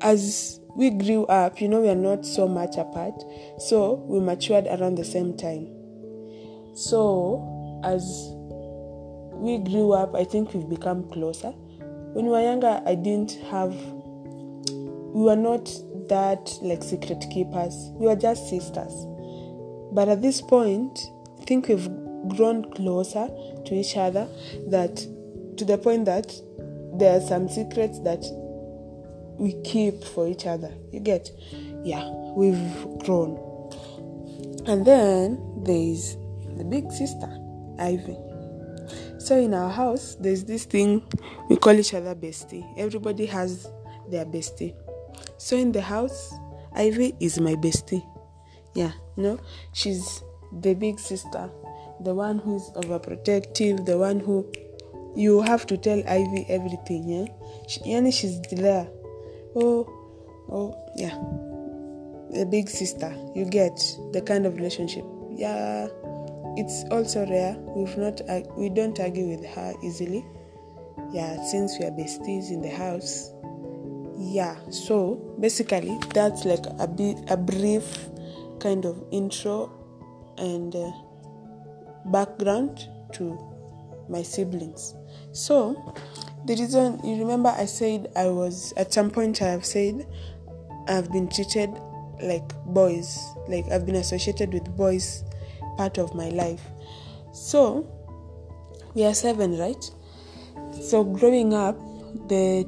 As 0.00 0.60
we 0.76 0.90
grew 0.90 1.24
up 1.26 1.60
you 1.60 1.68
know 1.68 1.80
we 1.80 1.88
are 1.88 1.94
not 1.94 2.24
so 2.24 2.46
much 2.46 2.76
apart. 2.76 3.22
So 3.58 3.94
we 4.06 4.20
matured 4.20 4.66
around 4.66 4.96
the 4.96 5.04
same 5.04 5.36
time. 5.36 5.68
So 6.74 7.80
as 7.84 8.32
we 9.36 9.58
grew 9.58 9.92
up 9.92 10.14
i 10.14 10.24
think 10.24 10.52
we've 10.54 10.68
become 10.68 11.08
closer. 11.10 11.50
When 12.14 12.24
we 12.26 12.30
were 12.32 12.40
younger 12.42 12.82
i 12.86 12.94
didn't 12.94 13.32
have 13.50 13.74
we 15.12 15.22
were 15.22 15.36
not 15.36 15.70
that 16.08 16.50
like 16.62 16.82
secret 16.82 17.24
keepers. 17.30 17.90
We 17.94 18.06
were 18.06 18.16
just 18.16 18.48
sisters. 18.48 18.92
But 19.92 20.08
at 20.08 20.22
this 20.22 20.40
point 20.40 20.98
i 21.40 21.44
think 21.44 21.68
we've 21.68 21.88
grown 22.28 22.70
closer 22.72 23.28
to 23.64 23.74
each 23.74 23.96
other 23.96 24.26
that 24.68 24.96
to 25.56 25.64
the 25.64 25.78
point 25.78 26.04
that 26.04 26.34
there 26.94 27.16
are 27.16 27.20
some 27.20 27.48
secrets 27.48 28.00
that 28.00 28.24
we 29.38 29.52
keep 29.62 30.02
for 30.02 30.26
each 30.26 30.46
other. 30.46 30.72
You 30.92 31.00
get? 31.00 31.30
Yeah 31.84 32.10
we've 32.36 32.98
grown. 32.98 33.38
And 34.66 34.84
then 34.84 35.40
there's 35.62 36.16
the 36.56 36.64
big 36.64 36.90
sister 36.92 37.28
ivy. 37.78 38.16
So 39.18 39.38
in 39.38 39.54
our 39.54 39.70
house 39.70 40.16
there's 40.20 40.44
this 40.44 40.64
thing 40.64 41.02
we 41.48 41.56
call 41.56 41.74
each 41.74 41.94
other 41.94 42.14
bestie. 42.14 42.66
Everybody 42.76 43.26
has 43.26 43.68
their 44.10 44.24
bestie 44.24 44.74
so 45.38 45.56
in 45.56 45.72
the 45.72 45.82
house 45.82 46.34
ivy 46.74 47.14
is 47.20 47.40
my 47.40 47.54
bestie 47.54 48.04
yeah 48.74 48.92
you 49.16 49.22
know 49.22 49.38
she's 49.72 50.22
the 50.60 50.74
big 50.74 50.98
sister 50.98 51.50
the 52.00 52.14
one 52.14 52.38
who's 52.38 52.70
overprotective 52.76 53.84
the 53.86 53.96
one 53.96 54.20
who 54.20 54.46
you 55.16 55.40
have 55.40 55.66
to 55.66 55.76
tell 55.78 55.98
Ivy 56.06 56.44
everything, 56.48 57.08
yeah? 57.08 57.26
She, 57.66 57.80
yani 57.80 58.12
she's 58.12 58.38
there. 58.52 58.86
Oh, 59.56 59.88
oh, 60.50 60.76
yeah. 60.94 61.16
The 62.38 62.44
big 62.44 62.68
sister, 62.68 63.16
you 63.34 63.46
get 63.46 63.76
the 64.12 64.20
kind 64.20 64.44
of 64.44 64.56
relationship. 64.56 65.04
Yeah, 65.30 65.88
it's 66.56 66.84
also 66.90 67.26
rare. 67.26 67.56
We've 67.74 67.96
not, 67.96 68.20
we 68.56 68.68
don't 68.68 68.98
argue 69.00 69.28
with 69.28 69.44
her 69.46 69.72
easily. 69.82 70.24
Yeah, 71.12 71.42
since 71.44 71.78
we 71.78 71.86
are 71.86 71.92
besties 71.92 72.50
in 72.50 72.60
the 72.60 72.70
house. 72.70 73.32
Yeah, 74.18 74.56
so 74.70 75.36
basically, 75.38 75.98
that's 76.14 76.44
like 76.44 76.64
a, 76.78 76.88
bit, 76.88 77.18
a 77.28 77.36
brief 77.36 78.08
kind 78.60 78.84
of 78.86 79.04
intro 79.12 79.70
and 80.38 80.74
uh, 80.74 80.90
background 82.06 82.88
to 83.12 83.38
my 84.08 84.22
siblings. 84.22 84.94
So, 85.32 85.94
the 86.46 86.54
reason 86.54 87.00
you 87.04 87.16
remember 87.16 87.50
I 87.50 87.66
said 87.66 88.10
I 88.16 88.28
was 88.28 88.72
at 88.76 88.92
some 88.92 89.10
point 89.10 89.42
I 89.42 89.48
have 89.48 89.66
said 89.66 90.06
I've 90.88 91.12
been 91.12 91.28
treated 91.28 91.70
like 92.22 92.48
boys, 92.66 93.20
like 93.48 93.66
I've 93.70 93.84
been 93.84 93.96
associated 93.96 94.52
with 94.52 94.64
boys 94.76 95.24
part 95.76 95.98
of 95.98 96.14
my 96.14 96.30
life. 96.30 96.62
So, 97.32 97.86
we 98.94 99.04
are 99.04 99.14
seven, 99.14 99.58
right? 99.58 99.90
So, 100.80 101.04
growing 101.04 101.52
up, 101.52 101.76
the 102.28 102.64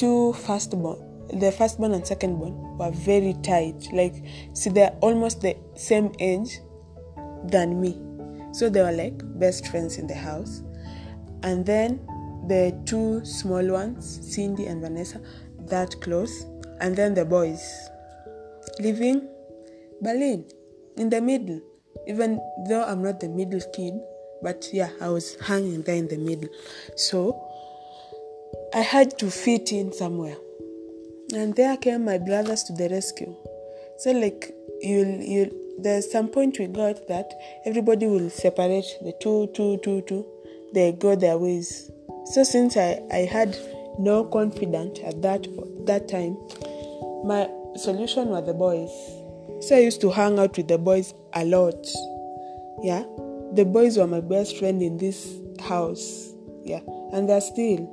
two 0.00 0.32
firstborn, 0.32 0.98
the 1.28 1.52
firstborn 1.52 1.92
and 1.92 2.02
secondborn, 2.02 2.56
were 2.78 2.90
very 2.90 3.34
tight. 3.42 3.86
Like, 3.92 4.14
see, 4.54 4.70
they're 4.70 4.96
almost 5.02 5.42
the 5.42 5.54
same 5.74 6.10
age 6.18 6.58
than 7.44 7.78
me. 7.78 8.00
So 8.52 8.70
they 8.70 8.80
were 8.80 8.92
like 8.92 9.20
best 9.38 9.68
friends 9.68 9.98
in 9.98 10.06
the 10.06 10.14
house. 10.14 10.62
And 11.42 11.66
then 11.66 12.00
the 12.48 12.80
two 12.86 13.22
small 13.26 13.62
ones, 13.62 14.20
Cindy 14.34 14.66
and 14.66 14.80
Vanessa, 14.80 15.20
that 15.66 16.00
close. 16.00 16.46
And 16.80 16.96
then 16.96 17.12
the 17.12 17.26
boys 17.26 17.60
living 18.78 19.28
Berlin 20.00 20.48
in 20.96 21.10
the 21.10 21.20
middle. 21.20 21.60
Even 22.08 22.40
though 22.66 22.84
I'm 22.84 23.02
not 23.02 23.20
the 23.20 23.28
middle 23.28 23.60
kid, 23.74 23.92
but 24.42 24.66
yeah, 24.72 24.88
I 25.02 25.10
was 25.10 25.36
hanging 25.42 25.82
there 25.82 25.96
in 25.96 26.08
the 26.08 26.16
middle. 26.16 26.48
So 26.96 27.49
I 28.74 28.80
had 28.80 29.18
to 29.18 29.30
fit 29.30 29.72
in 29.72 29.92
somewhere. 29.92 30.36
And 31.34 31.54
there 31.54 31.76
came 31.76 32.04
my 32.04 32.18
brothers 32.18 32.62
to 32.64 32.72
the 32.72 32.88
rescue. 32.88 33.34
So 33.98 34.12
like 34.12 34.54
you'll 34.80 35.20
you 35.20 35.76
there's 35.78 36.10
some 36.10 36.28
point 36.28 36.58
we 36.58 36.66
got 36.66 37.08
that 37.08 37.32
everybody 37.64 38.06
will 38.06 38.30
separate 38.30 38.86
the 39.02 39.12
two, 39.20 39.48
two, 39.54 39.78
two, 39.82 40.02
two. 40.02 40.26
They 40.74 40.92
go 40.92 41.16
their 41.16 41.38
ways. 41.38 41.90
So 42.26 42.44
since 42.44 42.76
I, 42.76 43.00
I 43.12 43.18
had 43.18 43.56
no 43.98 44.24
confidence 44.24 45.00
at 45.04 45.20
that 45.22 45.46
that 45.86 46.08
time, 46.08 46.36
my 47.24 47.48
solution 47.76 48.28
were 48.28 48.42
the 48.42 48.54
boys. 48.54 48.90
So 49.66 49.76
I 49.76 49.80
used 49.80 50.00
to 50.02 50.10
hang 50.10 50.38
out 50.38 50.56
with 50.56 50.68
the 50.68 50.78
boys 50.78 51.12
a 51.34 51.44
lot. 51.44 51.86
Yeah. 52.82 53.04
The 53.54 53.64
boys 53.64 53.98
were 53.98 54.06
my 54.06 54.20
best 54.20 54.58
friend 54.58 54.80
in 54.80 54.96
this 54.96 55.36
house. 55.60 56.30
Yeah. 56.64 56.80
And 57.12 57.28
they're 57.28 57.40
still, 57.40 57.88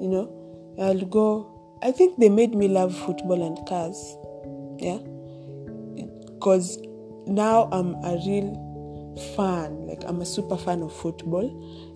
you 0.00 0.08
know, 0.08 0.76
I'll 0.80 1.04
go. 1.04 1.78
I 1.82 1.92
think 1.92 2.18
they 2.18 2.28
made 2.28 2.54
me 2.54 2.68
love 2.68 2.96
football 2.96 3.42
and 3.42 3.56
cars. 3.68 4.16
Yeah. 4.78 4.98
Because 6.34 6.78
now 7.26 7.68
I'm 7.72 7.94
a 8.04 8.20
real 8.26 8.68
fan. 9.36 9.86
Like 9.86 10.02
I'm 10.06 10.20
a 10.20 10.26
super 10.26 10.56
fan 10.56 10.82
of 10.82 10.92
football, 10.92 11.48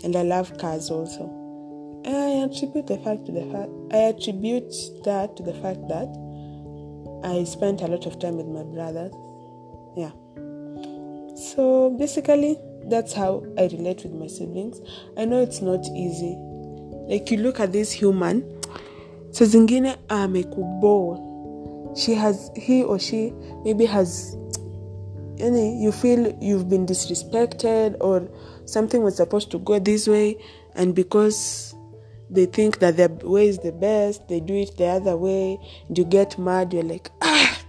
and 0.04 0.16
I 0.16 0.22
love 0.22 0.56
cars 0.58 0.90
also. 0.90 1.24
And 2.04 2.16
I 2.16 2.44
attribute 2.44 2.88
the 2.88 2.98
fact 2.98 3.26
to 3.26 3.32
the 3.32 3.46
fact 3.52 3.70
I 3.92 4.08
attribute 4.08 4.72
that 5.04 5.36
to 5.36 5.42
the 5.42 5.54
fact 5.54 5.86
that 5.88 6.08
I 7.24 7.44
spent 7.44 7.80
a 7.80 7.86
lot 7.86 8.06
of 8.06 8.18
time 8.18 8.36
with 8.36 8.46
my 8.46 8.64
brothers. 8.64 9.12
Yeah. 9.96 10.10
So 11.36 11.94
basically, 11.98 12.58
that's 12.86 13.12
how 13.12 13.44
I 13.56 13.62
relate 13.66 14.02
with 14.02 14.12
my 14.12 14.26
siblings. 14.26 14.80
I 15.16 15.24
know 15.24 15.40
it's 15.40 15.60
not 15.62 15.86
easy. 15.94 16.36
Like 17.08 17.30
you 17.30 17.38
look 17.38 17.60
at 17.60 17.72
this 17.72 17.92
human, 17.92 18.42
so 19.30 19.44
zingine 19.44 19.96
amekubore. 20.08 21.30
She 21.96 22.14
has 22.14 22.50
he 22.56 22.82
or 22.82 22.98
she 22.98 23.32
maybe 23.64 23.84
has 23.86 24.36
any, 25.38 25.82
you 25.82 25.92
feel 25.92 26.36
you've 26.40 26.68
been 26.68 26.86
disrespected 26.86 27.96
or 28.00 28.28
something 28.64 29.02
was 29.02 29.16
supposed 29.16 29.50
to 29.50 29.58
go 29.58 29.78
this 29.78 30.06
way 30.06 30.38
and 30.74 30.94
because 30.94 31.74
they 32.30 32.46
think 32.46 32.78
that 32.78 32.96
their 32.96 33.08
way 33.08 33.48
is 33.48 33.58
the 33.58 33.72
best 33.72 34.26
they 34.28 34.40
do 34.40 34.54
it 34.54 34.76
the 34.78 34.86
other 34.86 35.16
way 35.16 35.58
and 35.88 35.98
you 35.98 36.04
get 36.04 36.38
mad 36.38 36.72
you're 36.72 36.82
like 36.82 37.10
ah 37.20 37.62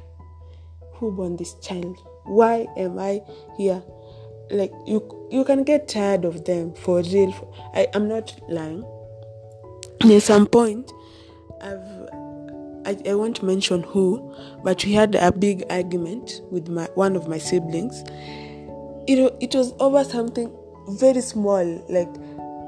who 0.93 1.11
born 1.11 1.35
this 1.35 1.53
child? 1.55 1.97
Why 2.23 2.67
am 2.77 2.99
i 2.99 3.21
here? 3.57 3.83
Like 4.51 4.71
you 4.85 5.27
you 5.31 5.43
can 5.43 5.63
get 5.63 5.87
tired 5.87 6.23
of 6.25 6.45
them 6.45 6.73
for 6.75 7.01
real 7.01 7.33
i 7.73 7.87
i'm 7.95 8.07
not 8.07 8.39
lying 8.49 8.85
at 10.11 10.23
some 10.23 10.45
point 10.45 10.91
i've 11.61 12.03
I, 12.85 12.97
I 13.07 13.13
won't 13.15 13.41
mention 13.41 13.83
who, 13.83 14.35
but 14.63 14.83
we 14.83 14.93
had 14.93 15.15
a 15.15 15.31
big 15.31 15.63
argument 15.69 16.41
with 16.51 16.67
my 16.67 16.85
one 16.95 17.15
of 17.15 17.27
my 17.27 17.37
siblings. 17.37 18.03
It, 19.07 19.33
it 19.41 19.55
was 19.55 19.73
over 19.79 20.03
something 20.03 20.53
very 20.89 21.21
small, 21.21 21.63
like 21.89 22.09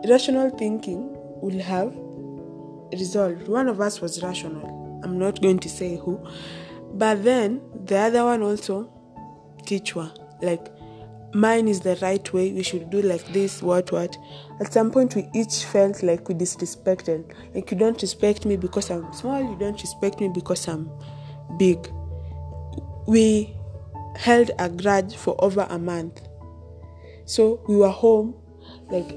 rational 0.07 0.49
thinking 0.51 1.09
will 1.41 1.59
have 1.61 1.93
resolved. 2.93 3.47
One 3.47 3.67
of 3.67 3.81
us 3.81 4.01
was 4.01 4.23
rational. 4.23 5.01
I'm 5.03 5.19
not 5.19 5.41
going 5.41 5.59
to 5.59 5.69
say 5.69 5.97
who, 5.97 6.25
but 6.93 7.23
then 7.23 7.61
the 7.85 7.97
other 7.97 8.23
one 8.23 8.41
also, 8.41 8.89
Kichwa, 9.63 10.15
like 10.41 10.65
mine 11.35 11.67
is 11.67 11.81
the 11.81 11.97
right 12.01 12.33
way, 12.33 12.53
we 12.53 12.63
should 12.63 12.89
do 12.89 13.01
like 13.01 13.25
this, 13.33 13.61
what, 13.61 13.91
what. 13.91 14.17
At 14.61 14.71
some 14.71 14.89
point, 14.89 15.15
we 15.15 15.29
each 15.35 15.65
felt 15.65 16.01
like 16.01 16.29
we 16.29 16.35
disrespected. 16.35 17.29
Like, 17.53 17.69
you 17.69 17.77
don't 17.77 18.01
respect 18.01 18.45
me 18.45 18.55
because 18.55 18.89
I'm 18.89 19.11
small, 19.13 19.41
you 19.41 19.57
don't 19.59 19.79
respect 19.79 20.21
me 20.21 20.29
because 20.29 20.65
I'm 20.67 20.89
big. 21.57 21.89
We 23.05 23.53
held 24.15 24.51
a 24.59 24.69
grudge 24.69 25.15
for 25.15 25.35
over 25.43 25.67
a 25.69 25.77
month. 25.77 26.21
So 27.25 27.61
we 27.67 27.75
were 27.75 27.89
home, 27.89 28.33
like, 28.89 29.13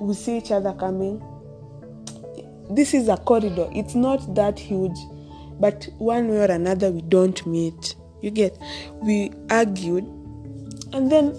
we 0.00 0.14
see 0.14 0.38
each 0.38 0.50
other 0.50 0.72
coming. 0.72 1.22
This 2.70 2.94
is 2.94 3.08
a 3.08 3.18
corridor, 3.18 3.68
it's 3.74 3.94
not 3.94 4.34
that 4.36 4.58
huge, 4.58 4.96
but 5.60 5.86
one 5.98 6.28
way 6.28 6.38
or 6.38 6.50
another, 6.50 6.90
we 6.90 7.02
don't 7.02 7.44
meet. 7.46 7.94
You 8.22 8.30
get, 8.30 8.56
we 9.02 9.32
argued 9.50 10.06
and 10.92 11.10
then 11.10 11.34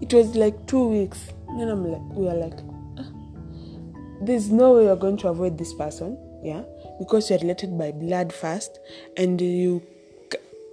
it 0.00 0.12
was 0.12 0.34
like 0.36 0.66
two 0.66 0.88
weeks. 0.88 1.18
then 1.58 1.68
I'm 1.68 1.90
like, 1.90 2.02
we 2.16 2.28
are 2.28 2.34
like, 2.34 2.58
ah, 2.98 3.06
there's 4.22 4.50
no 4.50 4.74
way 4.74 4.84
you're 4.84 4.96
going 4.96 5.16
to 5.18 5.28
avoid 5.28 5.58
this 5.58 5.72
person, 5.74 6.18
yeah, 6.42 6.62
because 6.98 7.30
you're 7.30 7.38
related 7.38 7.76
by 7.78 7.92
blood 7.92 8.32
first, 8.32 8.78
and 9.16 9.40
you 9.40 9.82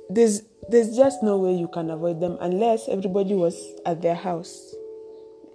there's 0.10 0.44
there's 0.70 0.96
just 0.96 1.24
no 1.24 1.38
way 1.38 1.54
you 1.54 1.68
can 1.68 1.90
avoid 1.90 2.20
them 2.22 2.38
unless 2.40 2.88
everybody 2.88 3.34
was 3.34 3.56
at 3.86 4.02
their 4.02 4.16
house, 4.16 4.74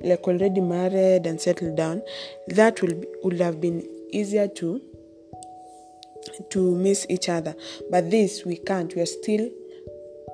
like 0.00 0.26
already 0.26 0.60
married 0.60 1.26
and 1.26 1.40
settled 1.40 1.76
down. 1.76 2.02
That 2.48 2.82
will 2.82 3.02
would 3.22 3.40
have 3.40 3.60
been 3.60 3.86
easier 4.12 4.48
to 4.48 4.80
to 6.50 6.74
miss 6.76 7.06
each 7.08 7.28
other, 7.28 7.54
but 7.90 8.10
this 8.10 8.44
we 8.44 8.56
can't. 8.56 8.94
We 8.94 9.02
are 9.02 9.06
still 9.06 9.50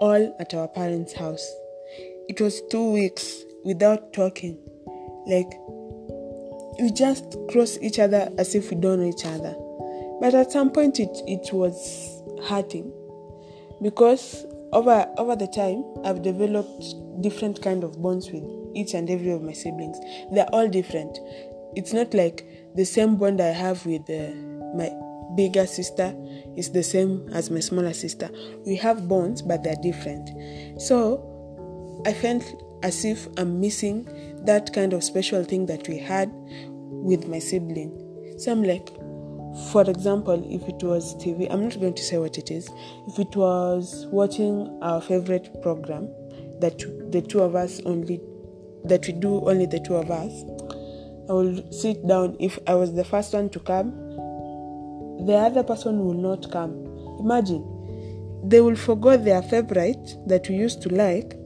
all 0.01 0.37
at 0.41 0.55
our 0.55 0.69
parents' 0.69 1.13
house 1.13 1.47
it 2.29 2.41
was 2.41 2.63
two 2.71 2.91
weeks 2.91 3.45
without 3.65 4.13
talking. 4.13 4.59
Like, 5.27 5.51
we 6.81 6.91
just 6.91 7.37
cross 7.51 7.79
each 7.81 7.99
other 7.99 8.31
as 8.39 8.55
if 8.55 8.71
we 8.71 8.77
don't 8.77 9.01
know 9.01 9.09
each 9.09 9.25
other. 9.25 9.55
But 10.21 10.35
at 10.35 10.53
some 10.53 10.71
point, 10.71 11.01
it, 11.01 11.11
it 11.27 11.53
was 11.53 12.23
hurting 12.49 12.93
because 13.83 14.45
over 14.73 15.07
over 15.19 15.37
the 15.37 15.47
time, 15.47 15.85
I've 16.05 16.23
developed 16.23 17.23
different 17.23 17.63
kind 17.63 17.85
of 17.85 18.01
bonds 18.01 18.31
with 18.31 18.45
each 18.75 18.95
and 18.95 19.09
every 19.09 19.31
of 19.31 19.43
my 19.43 19.53
siblings. 19.53 19.99
They're 20.33 20.49
all 20.53 20.69
different. 20.69 21.19
It's 21.77 21.93
not 21.93 22.15
like 22.15 22.47
the 22.75 22.85
same 22.85 23.17
bond 23.17 23.41
I 23.41 23.49
have 23.49 23.85
with 23.87 24.09
uh, 24.11 24.35
my 24.75 24.91
bigger 25.37 25.67
sister 25.67 26.15
is 26.57 26.71
the 26.71 26.83
same 26.83 27.29
as 27.33 27.51
my 27.51 27.61
smaller 27.61 27.93
sister. 27.93 28.31
We 28.67 28.77
have 28.77 29.09
bonds, 29.09 29.43
but 29.43 29.63
they're 29.63 29.77
different. 29.83 30.31
So 30.81 31.34
I 32.07 32.13
felt 32.13 32.45
as 32.83 33.05
if 33.05 33.27
I'm 33.39 33.61
missing 33.61 34.07
that 34.45 34.73
kind 34.75 34.93
of 34.93 35.03
special 35.03 35.43
thing 35.43 35.67
that 35.67 35.89
we 35.89 35.99
had 35.99 36.31
with 36.33 37.27
my 37.27 37.39
sibling. 37.39 37.93
So 38.39 38.53
I'm 38.53 38.63
like, 38.63 38.91
for 39.71 39.89
example, 39.89 40.45
if 40.51 40.69
it 40.69 40.83
was 40.83 41.15
TV, 41.17 41.47
I'm 41.51 41.63
not 41.63 41.81
going 41.81 41.95
to 41.95 42.03
say 42.03 42.19
what 42.19 42.37
it 42.37 42.51
is. 42.51 42.69
If 43.09 43.19
it 43.19 43.35
was 43.37 44.07
watching 44.11 44.79
our 44.83 45.01
favorite 45.01 45.63
program 45.63 46.09
that 46.61 46.79
the 47.11 47.23
two 47.23 47.41
of 47.41 47.55
us 47.55 47.81
only, 47.87 48.21
that 48.85 49.07
we 49.07 49.15
do 49.15 49.49
only 49.49 49.67
the 49.67 49.81
two 49.81 49.95
of 49.95 50.11
us, 50.11 50.33
I 51.31 51.33
will 51.33 51.73
sit 51.73 52.07
down. 52.07 52.37
If 52.39 52.59
I 52.67 52.75
was 52.75 52.93
the 52.95 53.05
first 53.05 53.33
one 53.33 53.49
to 53.51 53.61
come, 53.61 53.93
the 55.27 55.35
other 55.35 55.63
person 55.63 56.05
will 56.05 56.15
not 56.15 56.51
come. 56.51 56.85
Imagine, 57.19 57.65
they 58.45 58.61
will 58.61 58.77
forget 58.77 59.25
their 59.25 59.41
favorite 59.41 60.17
that 60.27 60.49
we 60.51 60.57
used 60.57 60.83
to 60.83 60.91
like 60.91 61.39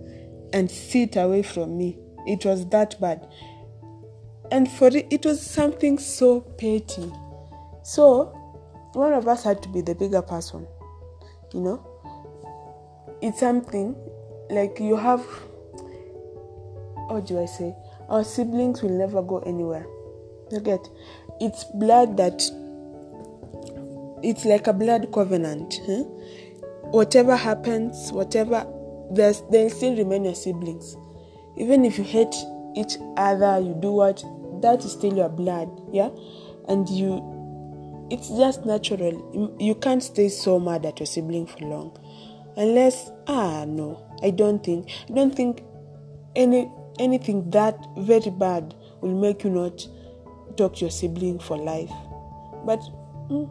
and 0.53 0.71
sit 0.71 1.17
away 1.17 1.43
from 1.43 1.77
me. 1.77 1.99
It 2.27 2.45
was 2.45 2.67
that 2.69 3.01
bad. 3.01 3.27
And 4.51 4.71
for 4.71 4.89
it, 4.89 5.07
it 5.11 5.25
was 5.25 5.41
something 5.45 5.99
so 5.99 6.41
petty. 6.41 7.13
So, 7.83 8.27
one 8.95 9.13
of 9.13 9.29
us 9.29 9.45
had 9.45 9.63
to 9.63 9.69
be 9.69 9.81
the 9.81 9.95
bigger 9.95 10.23
person. 10.23 10.67
You 11.53 11.61
know? 11.61 11.87
It's 13.21 13.41
something 13.41 13.95
like 14.51 14.79
you 14.81 14.97
have, 14.97 15.25
what 17.09 17.27
do 17.27 17.41
I 17.41 17.47
say? 17.47 17.75
Our 18.09 18.25
siblings 18.25 18.83
will 18.83 18.97
never 18.97 19.23
go 19.23 19.39
anywhere. 19.41 19.87
You 20.51 20.61
get? 20.61 20.89
It's 21.41 21.65
blood 21.75 22.17
that, 22.17 22.43
it's 24.23 24.45
like 24.45 24.67
a 24.67 24.73
blood 24.73 25.13
covenant. 25.13 25.81
Huh? 25.87 26.05
Whatever 26.91 27.37
happens, 27.37 28.11
whatever, 28.13 28.67
there's, 29.11 29.43
they'll 29.51 29.71
still 29.71 29.97
remain 29.97 30.25
your 30.25 30.35
siblings. 30.35 30.97
Even 31.57 31.85
if 31.85 31.99
you 31.99 32.05
hate 32.05 32.35
each 32.77 32.97
other, 33.17 33.59
you 33.59 33.75
do 33.81 33.93
what, 33.93 34.23
that 34.63 34.85
is 34.85 34.93
still 34.93 35.15
your 35.15 35.29
blood. 35.29 35.69
Yeah? 35.93 36.11
And 36.69 36.89
you, 36.89 37.23
it's 38.11 38.29
just 38.29 38.65
natural. 38.65 39.57
You 39.61 39.75
can't 39.75 40.03
stay 40.03 40.29
so 40.29 40.59
mad 40.59 40.87
at 40.87 41.01
your 41.01 41.07
sibling 41.07 41.47
for 41.47 41.59
long. 41.61 41.97
Unless, 42.57 43.11
ah, 43.27 43.65
no, 43.67 44.05
I 44.23 44.31
don't 44.31 44.65
think. 44.65 44.91
I 45.09 45.13
don't 45.13 45.35
think 45.35 45.63
any 46.35 46.71
anything 46.99 47.49
that 47.51 47.79
very 47.99 48.31
bad 48.31 48.75
will 49.01 49.15
make 49.15 49.45
you 49.45 49.51
not 49.51 49.87
talk 50.57 50.75
to 50.77 50.81
your 50.81 50.91
sibling 50.91 51.39
for 51.39 51.57
life. 51.57 51.91
But 52.67 52.81
mm, 53.31 53.49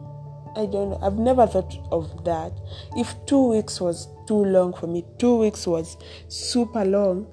I 0.56 0.66
don't 0.66 0.90
know. 0.90 0.98
I've 1.02 1.18
never 1.18 1.46
thought 1.46 1.74
of 1.90 2.24
that. 2.24 2.52
If 2.96 3.14
two 3.26 3.48
weeks 3.48 3.80
was 3.80 4.08
too 4.28 4.44
long 4.44 4.74
for 4.74 4.86
me, 4.86 5.04
two 5.18 5.38
weeks 5.38 5.66
was 5.66 5.96
super 6.28 6.84
long, 6.84 7.26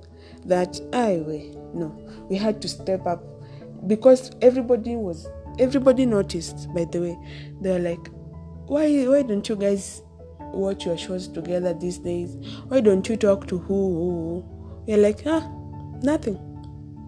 that 0.46 0.80
I 0.94 1.18
no, 1.74 1.90
we 2.30 2.38
had 2.38 2.62
to 2.62 2.68
step 2.68 3.06
up 3.06 3.24
because 3.88 4.32
everybody 4.42 4.96
was 4.96 5.28
everybody 5.60 6.06
noticed. 6.06 6.74
By 6.74 6.86
the 6.86 7.02
way, 7.02 7.18
they 7.62 7.72
were 7.72 7.80
like, 7.80 8.10
"Why 8.68 9.06
why 9.08 9.24
don't 9.24 9.48
you 9.48 9.56
guys 9.56 10.02
watch 10.40 10.86
your 10.86 10.98
shows 10.98 11.28
together 11.28 11.74
these 11.74 11.98
days? 11.98 12.38
Why 12.70 12.80
don't 12.80 13.08
you 13.10 13.18
talk 13.18 13.48
to 13.48 13.58
who?" 13.58 13.76
who? 13.76 14.56
We're 14.88 14.98
like, 14.98 15.24
ah, 15.26 15.42
nothing, 16.04 16.38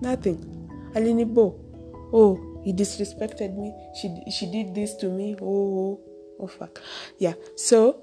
nothing. 0.02 0.44
Alinibo, 0.96 1.60
oh, 2.12 2.62
he 2.64 2.74
disrespected 2.74 3.56
me. 3.56 3.72
She 4.02 4.10
she 4.32 4.52
did 4.52 4.74
this 4.74 4.96
to 4.96 5.10
me. 5.10 5.36
Oh, 5.40 5.46
oh, 5.46 6.00
oh 6.40 6.48
fuck. 6.48 6.82
Yeah. 7.20 7.34
So, 7.56 8.02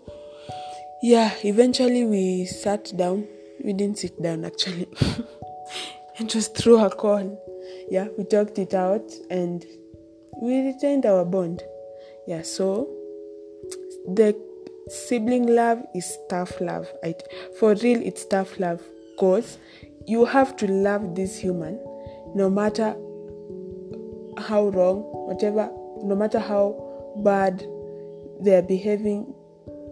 yeah. 1.03 1.33
Eventually, 1.43 2.05
we 2.05 2.47
sat 2.47 2.93
down. 2.97 3.27
We 3.63 3.73
didn't 3.73 3.99
sit 3.99 4.21
down 4.23 4.45
actually. 4.45 4.89
and 6.19 6.29
just 6.29 6.57
threw 6.57 6.79
a 6.79 6.91
call. 6.91 7.41
Yeah, 7.91 8.09
we 8.19 8.25
talked 8.25 8.59
it 8.59 8.75
out 8.75 9.11
and 9.31 9.65
we 10.41 10.61
retained 10.61 11.07
our 11.07 11.25
bond. 11.25 11.63
Yeah. 12.27 12.43
So 12.43 12.89
the 14.07 14.37
sibling 14.89 15.47
love 15.47 15.83
is 15.95 16.19
tough 16.29 16.61
love. 16.61 16.89
Right? 17.03 17.23
For 17.59 17.75
real, 17.75 18.01
it's 18.03 18.25
tough 18.25 18.59
love 18.59 18.83
because 19.17 19.59
you 20.07 20.25
have 20.25 20.57
to 20.57 20.67
love 20.67 21.15
this 21.15 21.39
human 21.39 21.79
no 22.35 22.51
matter 22.51 22.97
how 24.37 24.69
wrong, 24.69 25.03
whatever, 25.27 25.71
no 26.03 26.17
matter 26.17 26.41
how 26.41 26.75
bad 27.19 27.65
they're 28.41 28.63
behaving, 28.63 29.33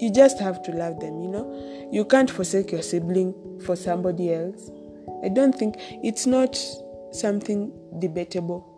you 0.02 0.10
just 0.10 0.40
have 0.40 0.60
to 0.64 0.72
love 0.72 0.98
them, 0.98 1.20
you 1.20 1.28
know. 1.28 1.88
You 1.92 2.04
can't 2.04 2.28
forsake 2.28 2.72
your 2.72 2.82
sibling 2.82 3.60
for 3.64 3.76
somebody 3.76 4.34
else. 4.34 4.68
I 5.24 5.28
don't 5.28 5.54
think 5.54 5.76
it's 5.78 6.26
not 6.26 6.58
something 7.12 7.72
debatable. 8.00 8.68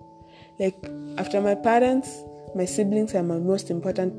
Like, 0.60 0.76
after 1.16 1.40
my 1.40 1.54
parents, 1.54 2.22
my 2.54 2.66
siblings 2.66 3.14
are 3.14 3.22
my 3.22 3.38
most 3.38 3.70
important 3.70 4.12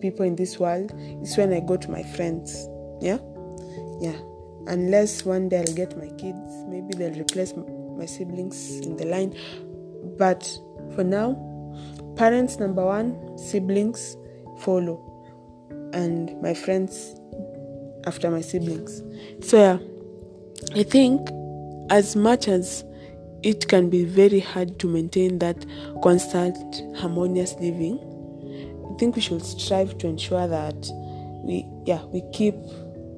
people 0.00 0.24
in 0.24 0.36
this 0.36 0.60
world. 0.60 0.92
It's 0.96 1.36
when 1.36 1.52
I 1.52 1.58
go 1.58 1.76
to 1.76 1.90
my 1.90 2.04
friends. 2.04 2.68
Yeah? 3.00 3.18
Yeah. 4.00 4.16
Unless 4.68 5.24
one 5.24 5.48
day 5.48 5.58
I'll 5.66 5.74
get 5.74 5.98
my 5.98 6.08
kids, 6.18 6.52
maybe 6.68 6.94
they'll 6.96 7.18
replace 7.18 7.52
my 7.56 8.06
siblings 8.06 8.78
in 8.86 8.96
the 8.96 9.06
line. 9.06 9.36
But 10.16 10.56
for 10.94 11.02
now, 11.02 11.34
parents 12.14 12.60
number 12.60 12.84
one, 12.84 13.36
siblings 13.36 14.16
follow, 14.60 15.07
and 15.92 16.40
my 16.42 16.54
friends 16.54 17.14
after 18.06 18.30
my 18.30 18.40
siblings. 18.40 19.02
So, 19.40 19.56
yeah, 19.58 19.78
I 20.78 20.82
think 20.82 21.28
as 21.90 22.16
much 22.16 22.48
as 22.48 22.84
it 23.42 23.68
can 23.68 23.88
be 23.88 24.04
very 24.04 24.40
hard 24.40 24.78
to 24.80 24.88
maintain 24.88 25.38
that 25.38 25.64
constant 26.02 26.56
harmonious 26.96 27.54
living, 27.54 27.98
I 28.92 28.98
think 28.98 29.16
we 29.16 29.22
should 29.22 29.44
strive 29.44 29.98
to 29.98 30.08
ensure 30.08 30.48
that 30.48 30.90
we, 31.44 31.66
yeah, 31.86 32.02
we 32.06 32.22
keep 32.32 32.56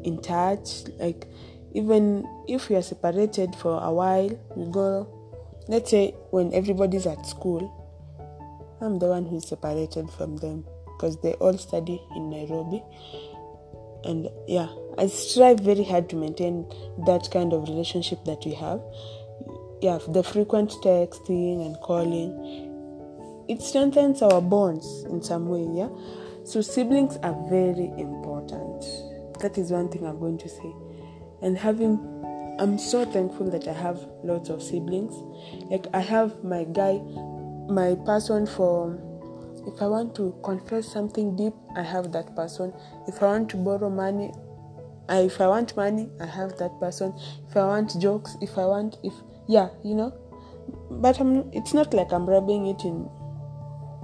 in 0.05 0.21
touch. 0.23 0.85
Like, 0.99 1.27
even 1.73 2.27
if 2.49 2.69
we 2.69 2.77
are 2.77 2.83
separated 2.83 3.55
for 3.57 3.83
a 3.83 3.93
while, 3.93 4.31
we 4.57 4.71
go, 4.71 5.09
let's 5.69 5.91
say, 5.91 6.15
when 6.31 6.53
everybody's 6.53 7.07
at 7.07 7.25
school, 7.27 7.77
I'm 8.81 8.99
the 8.99 9.07
one 9.07 9.27
who's 9.27 9.47
separated 9.47 10.11
from 10.11 10.37
them 10.37 10.65
because 11.01 11.17
they 11.23 11.33
all 11.35 11.57
study 11.57 12.03
in 12.15 12.29
Nairobi. 12.29 12.83
And 14.05 14.29
yeah, 14.47 14.69
I 14.99 15.07
strive 15.07 15.61
very 15.61 15.85
hard 15.85 16.11
to 16.11 16.17
maintain 16.17 16.67
that 17.07 17.31
kind 17.31 17.53
of 17.53 17.69
relationship 17.69 18.23
that 18.27 18.45
we 18.45 18.53
have. 18.55 18.83
Yeah, 19.81 19.99
the 20.09 20.23
frequent 20.23 20.71
texting 20.85 21.65
and 21.65 21.77
calling, 21.81 23.47
it 23.49 23.63
strengthens 23.63 24.21
our 24.21 24.43
bonds 24.43 25.05
in 25.05 25.23
some 25.23 25.49
way, 25.49 25.67
yeah? 25.73 25.89
So 26.45 26.61
siblings 26.61 27.17
are 27.23 27.37
very 27.49 27.93
important. 27.97 28.85
That 29.41 29.57
is 29.57 29.71
one 29.71 29.89
thing 29.89 30.07
I'm 30.07 30.19
going 30.19 30.39
to 30.39 30.49
say. 30.49 30.73
And 31.41 31.57
having 31.57 31.99
I'm 32.59 32.77
so 32.77 33.07
thankful 33.07 33.51
that 33.53 33.67
I 33.67 33.73
have 33.73 34.07
lots 34.23 34.51
of 34.51 34.63
siblings. 34.63 35.15
Like 35.71 35.87
I 35.95 36.01
have 36.01 36.45
my 36.45 36.65
guy, 36.65 37.01
my 37.71 37.95
person 38.05 38.47
for 38.47 39.01
if 39.67 39.83
I 39.83 39.87
want 39.87 40.15
to 40.17 40.35
confess 40.43 40.87
something 40.87 41.37
deep, 41.37 41.55
I 41.77 41.83
have 41.83 42.13
that 42.13 42.35
person. 42.35 42.73
If 43.07 43.23
I 43.23 43.27
want 43.27 43.51
to 43.51 43.57
borrow 43.57 43.91
money, 43.91 44.33
I, 45.09 45.21
if 45.21 45.41
I 45.41 45.49
want 45.49 45.77
money, 45.77 46.09
I 46.21 46.27
have 46.27 46.57
that 46.59 46.79
person. 46.81 47.15
If 47.49 47.57
I 47.57 47.67
want 47.67 47.99
jokes, 48.01 48.37
if 48.41 48.57
I 48.57 48.65
want 48.65 48.97
if 49.03 49.13
yeah, 49.49 49.69
you 49.85 49.95
know. 49.95 50.13
But 50.91 51.21
I'm 51.21 51.51
it's 51.53 51.75
not 51.75 51.93
like 51.95 52.13
I'm 52.13 52.27
rubbing 52.29 52.67
it 52.67 52.85
in 52.85 53.09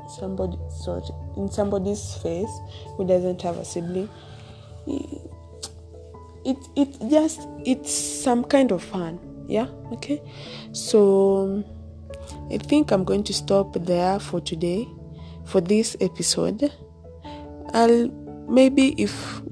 somebody 0.08 0.56
sort 0.70 1.04
in 1.36 1.50
somebody's 1.50 2.14
face 2.22 2.60
who 2.96 3.06
doesn't 3.06 3.42
have 3.42 3.56
a 3.56 3.64
sibling 3.64 4.08
it 6.46 6.56
it 6.76 6.88
just 7.10 7.40
it's 7.64 7.92
some 7.92 8.44
kind 8.44 8.70
of 8.70 8.82
fun 8.82 9.18
yeah 9.48 9.66
okay 9.92 10.22
so 10.72 11.64
i 12.52 12.56
think 12.56 12.92
i'm 12.92 13.04
going 13.04 13.24
to 13.24 13.34
stop 13.34 13.74
there 13.84 14.18
for 14.20 14.40
today 14.40 14.86
for 15.46 15.60
this 15.60 15.96
episode 16.00 16.72
i'll 17.74 18.08
maybe 18.48 18.94
if 19.02 19.42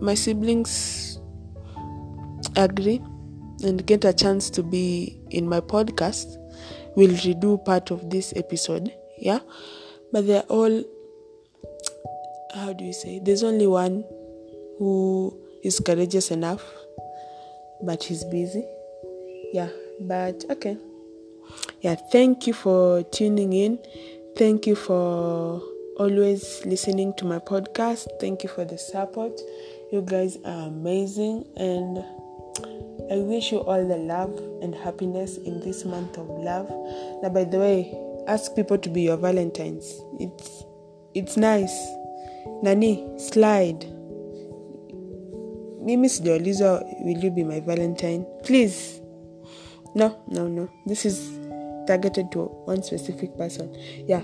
my 0.00 0.14
siblings 0.14 1.20
agree 2.56 3.00
and 3.62 3.86
get 3.86 4.04
a 4.04 4.12
chance 4.12 4.50
to 4.50 4.62
be 4.62 5.18
in 5.30 5.48
my 5.48 5.60
podcast 5.60 6.36
we'll 6.96 7.10
redo 7.10 7.62
part 7.64 7.90
of 7.90 8.08
this 8.10 8.32
episode 8.36 8.92
yeah 9.18 9.40
but 10.12 10.26
they're 10.26 10.42
all 10.42 10.82
how 12.54 12.72
do 12.72 12.84
you 12.84 12.92
say 12.92 13.18
there's 13.18 13.42
only 13.42 13.66
one 13.66 14.04
who 14.78 15.36
is 15.62 15.80
courageous 15.80 16.30
enough, 16.30 16.62
but 17.82 18.04
he's 18.04 18.24
busy. 18.24 18.64
Yeah, 19.52 19.68
but 20.00 20.44
okay. 20.50 20.76
Yeah, 21.80 21.94
thank 21.94 22.46
you 22.46 22.52
for 22.52 23.02
tuning 23.04 23.52
in. 23.52 23.78
Thank 24.36 24.66
you 24.66 24.74
for 24.74 25.62
always 25.98 26.64
listening 26.66 27.14
to 27.14 27.24
my 27.24 27.38
podcast. 27.38 28.06
Thank 28.20 28.42
you 28.42 28.50
for 28.50 28.66
the 28.66 28.76
support. 28.76 29.40
You 29.90 30.02
guys 30.02 30.36
are 30.44 30.68
amazing, 30.68 31.46
and 31.56 32.04
I 33.10 33.16
wish 33.16 33.50
you 33.50 33.60
all 33.60 33.86
the 33.88 33.96
love 33.96 34.36
and 34.62 34.74
happiness 34.74 35.38
in 35.38 35.60
this 35.60 35.86
month 35.86 36.18
of 36.18 36.28
love. 36.28 36.68
Now, 37.22 37.30
by 37.30 37.44
the 37.44 37.58
way, 37.58 37.98
ask 38.28 38.54
people 38.54 38.76
to 38.76 38.90
be 38.90 39.02
your 39.02 39.16
Valentines. 39.16 40.00
It's 40.20 40.64
it's 41.14 41.36
nice. 41.38 41.74
Nani, 42.62 43.06
slide 43.18 43.86
mimi 45.86 46.08
sijaulizwa 46.08 46.84
will 47.04 47.24
you 47.24 47.30
be 47.30 47.44
my 47.44 47.60
valentine 47.60 48.24
please 48.42 49.02
no 49.94 50.10
no 50.28 50.48
no 50.48 50.68
this 50.86 51.04
is 51.04 51.30
targeted 51.86 52.32
to 52.32 52.44
one 52.64 52.82
specific 52.82 53.36
person. 53.36 53.74
Yeah, 54.06 54.22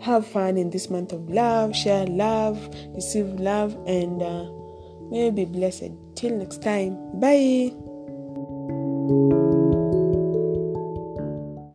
have 0.00 0.26
fun 0.26 0.56
in 0.58 0.70
this 0.70 0.90
month 0.90 1.12
of 1.12 1.28
love, 1.28 1.74
share 1.74 2.06
love, 2.06 2.58
receive 2.94 3.26
love, 3.40 3.76
and 3.86 4.22
uh, 4.22 4.44
may 5.10 5.30
be 5.30 5.44
blessed. 5.44 5.92
Till 6.14 6.36
next 6.36 6.62
time, 6.62 6.98
bye. 7.20 7.72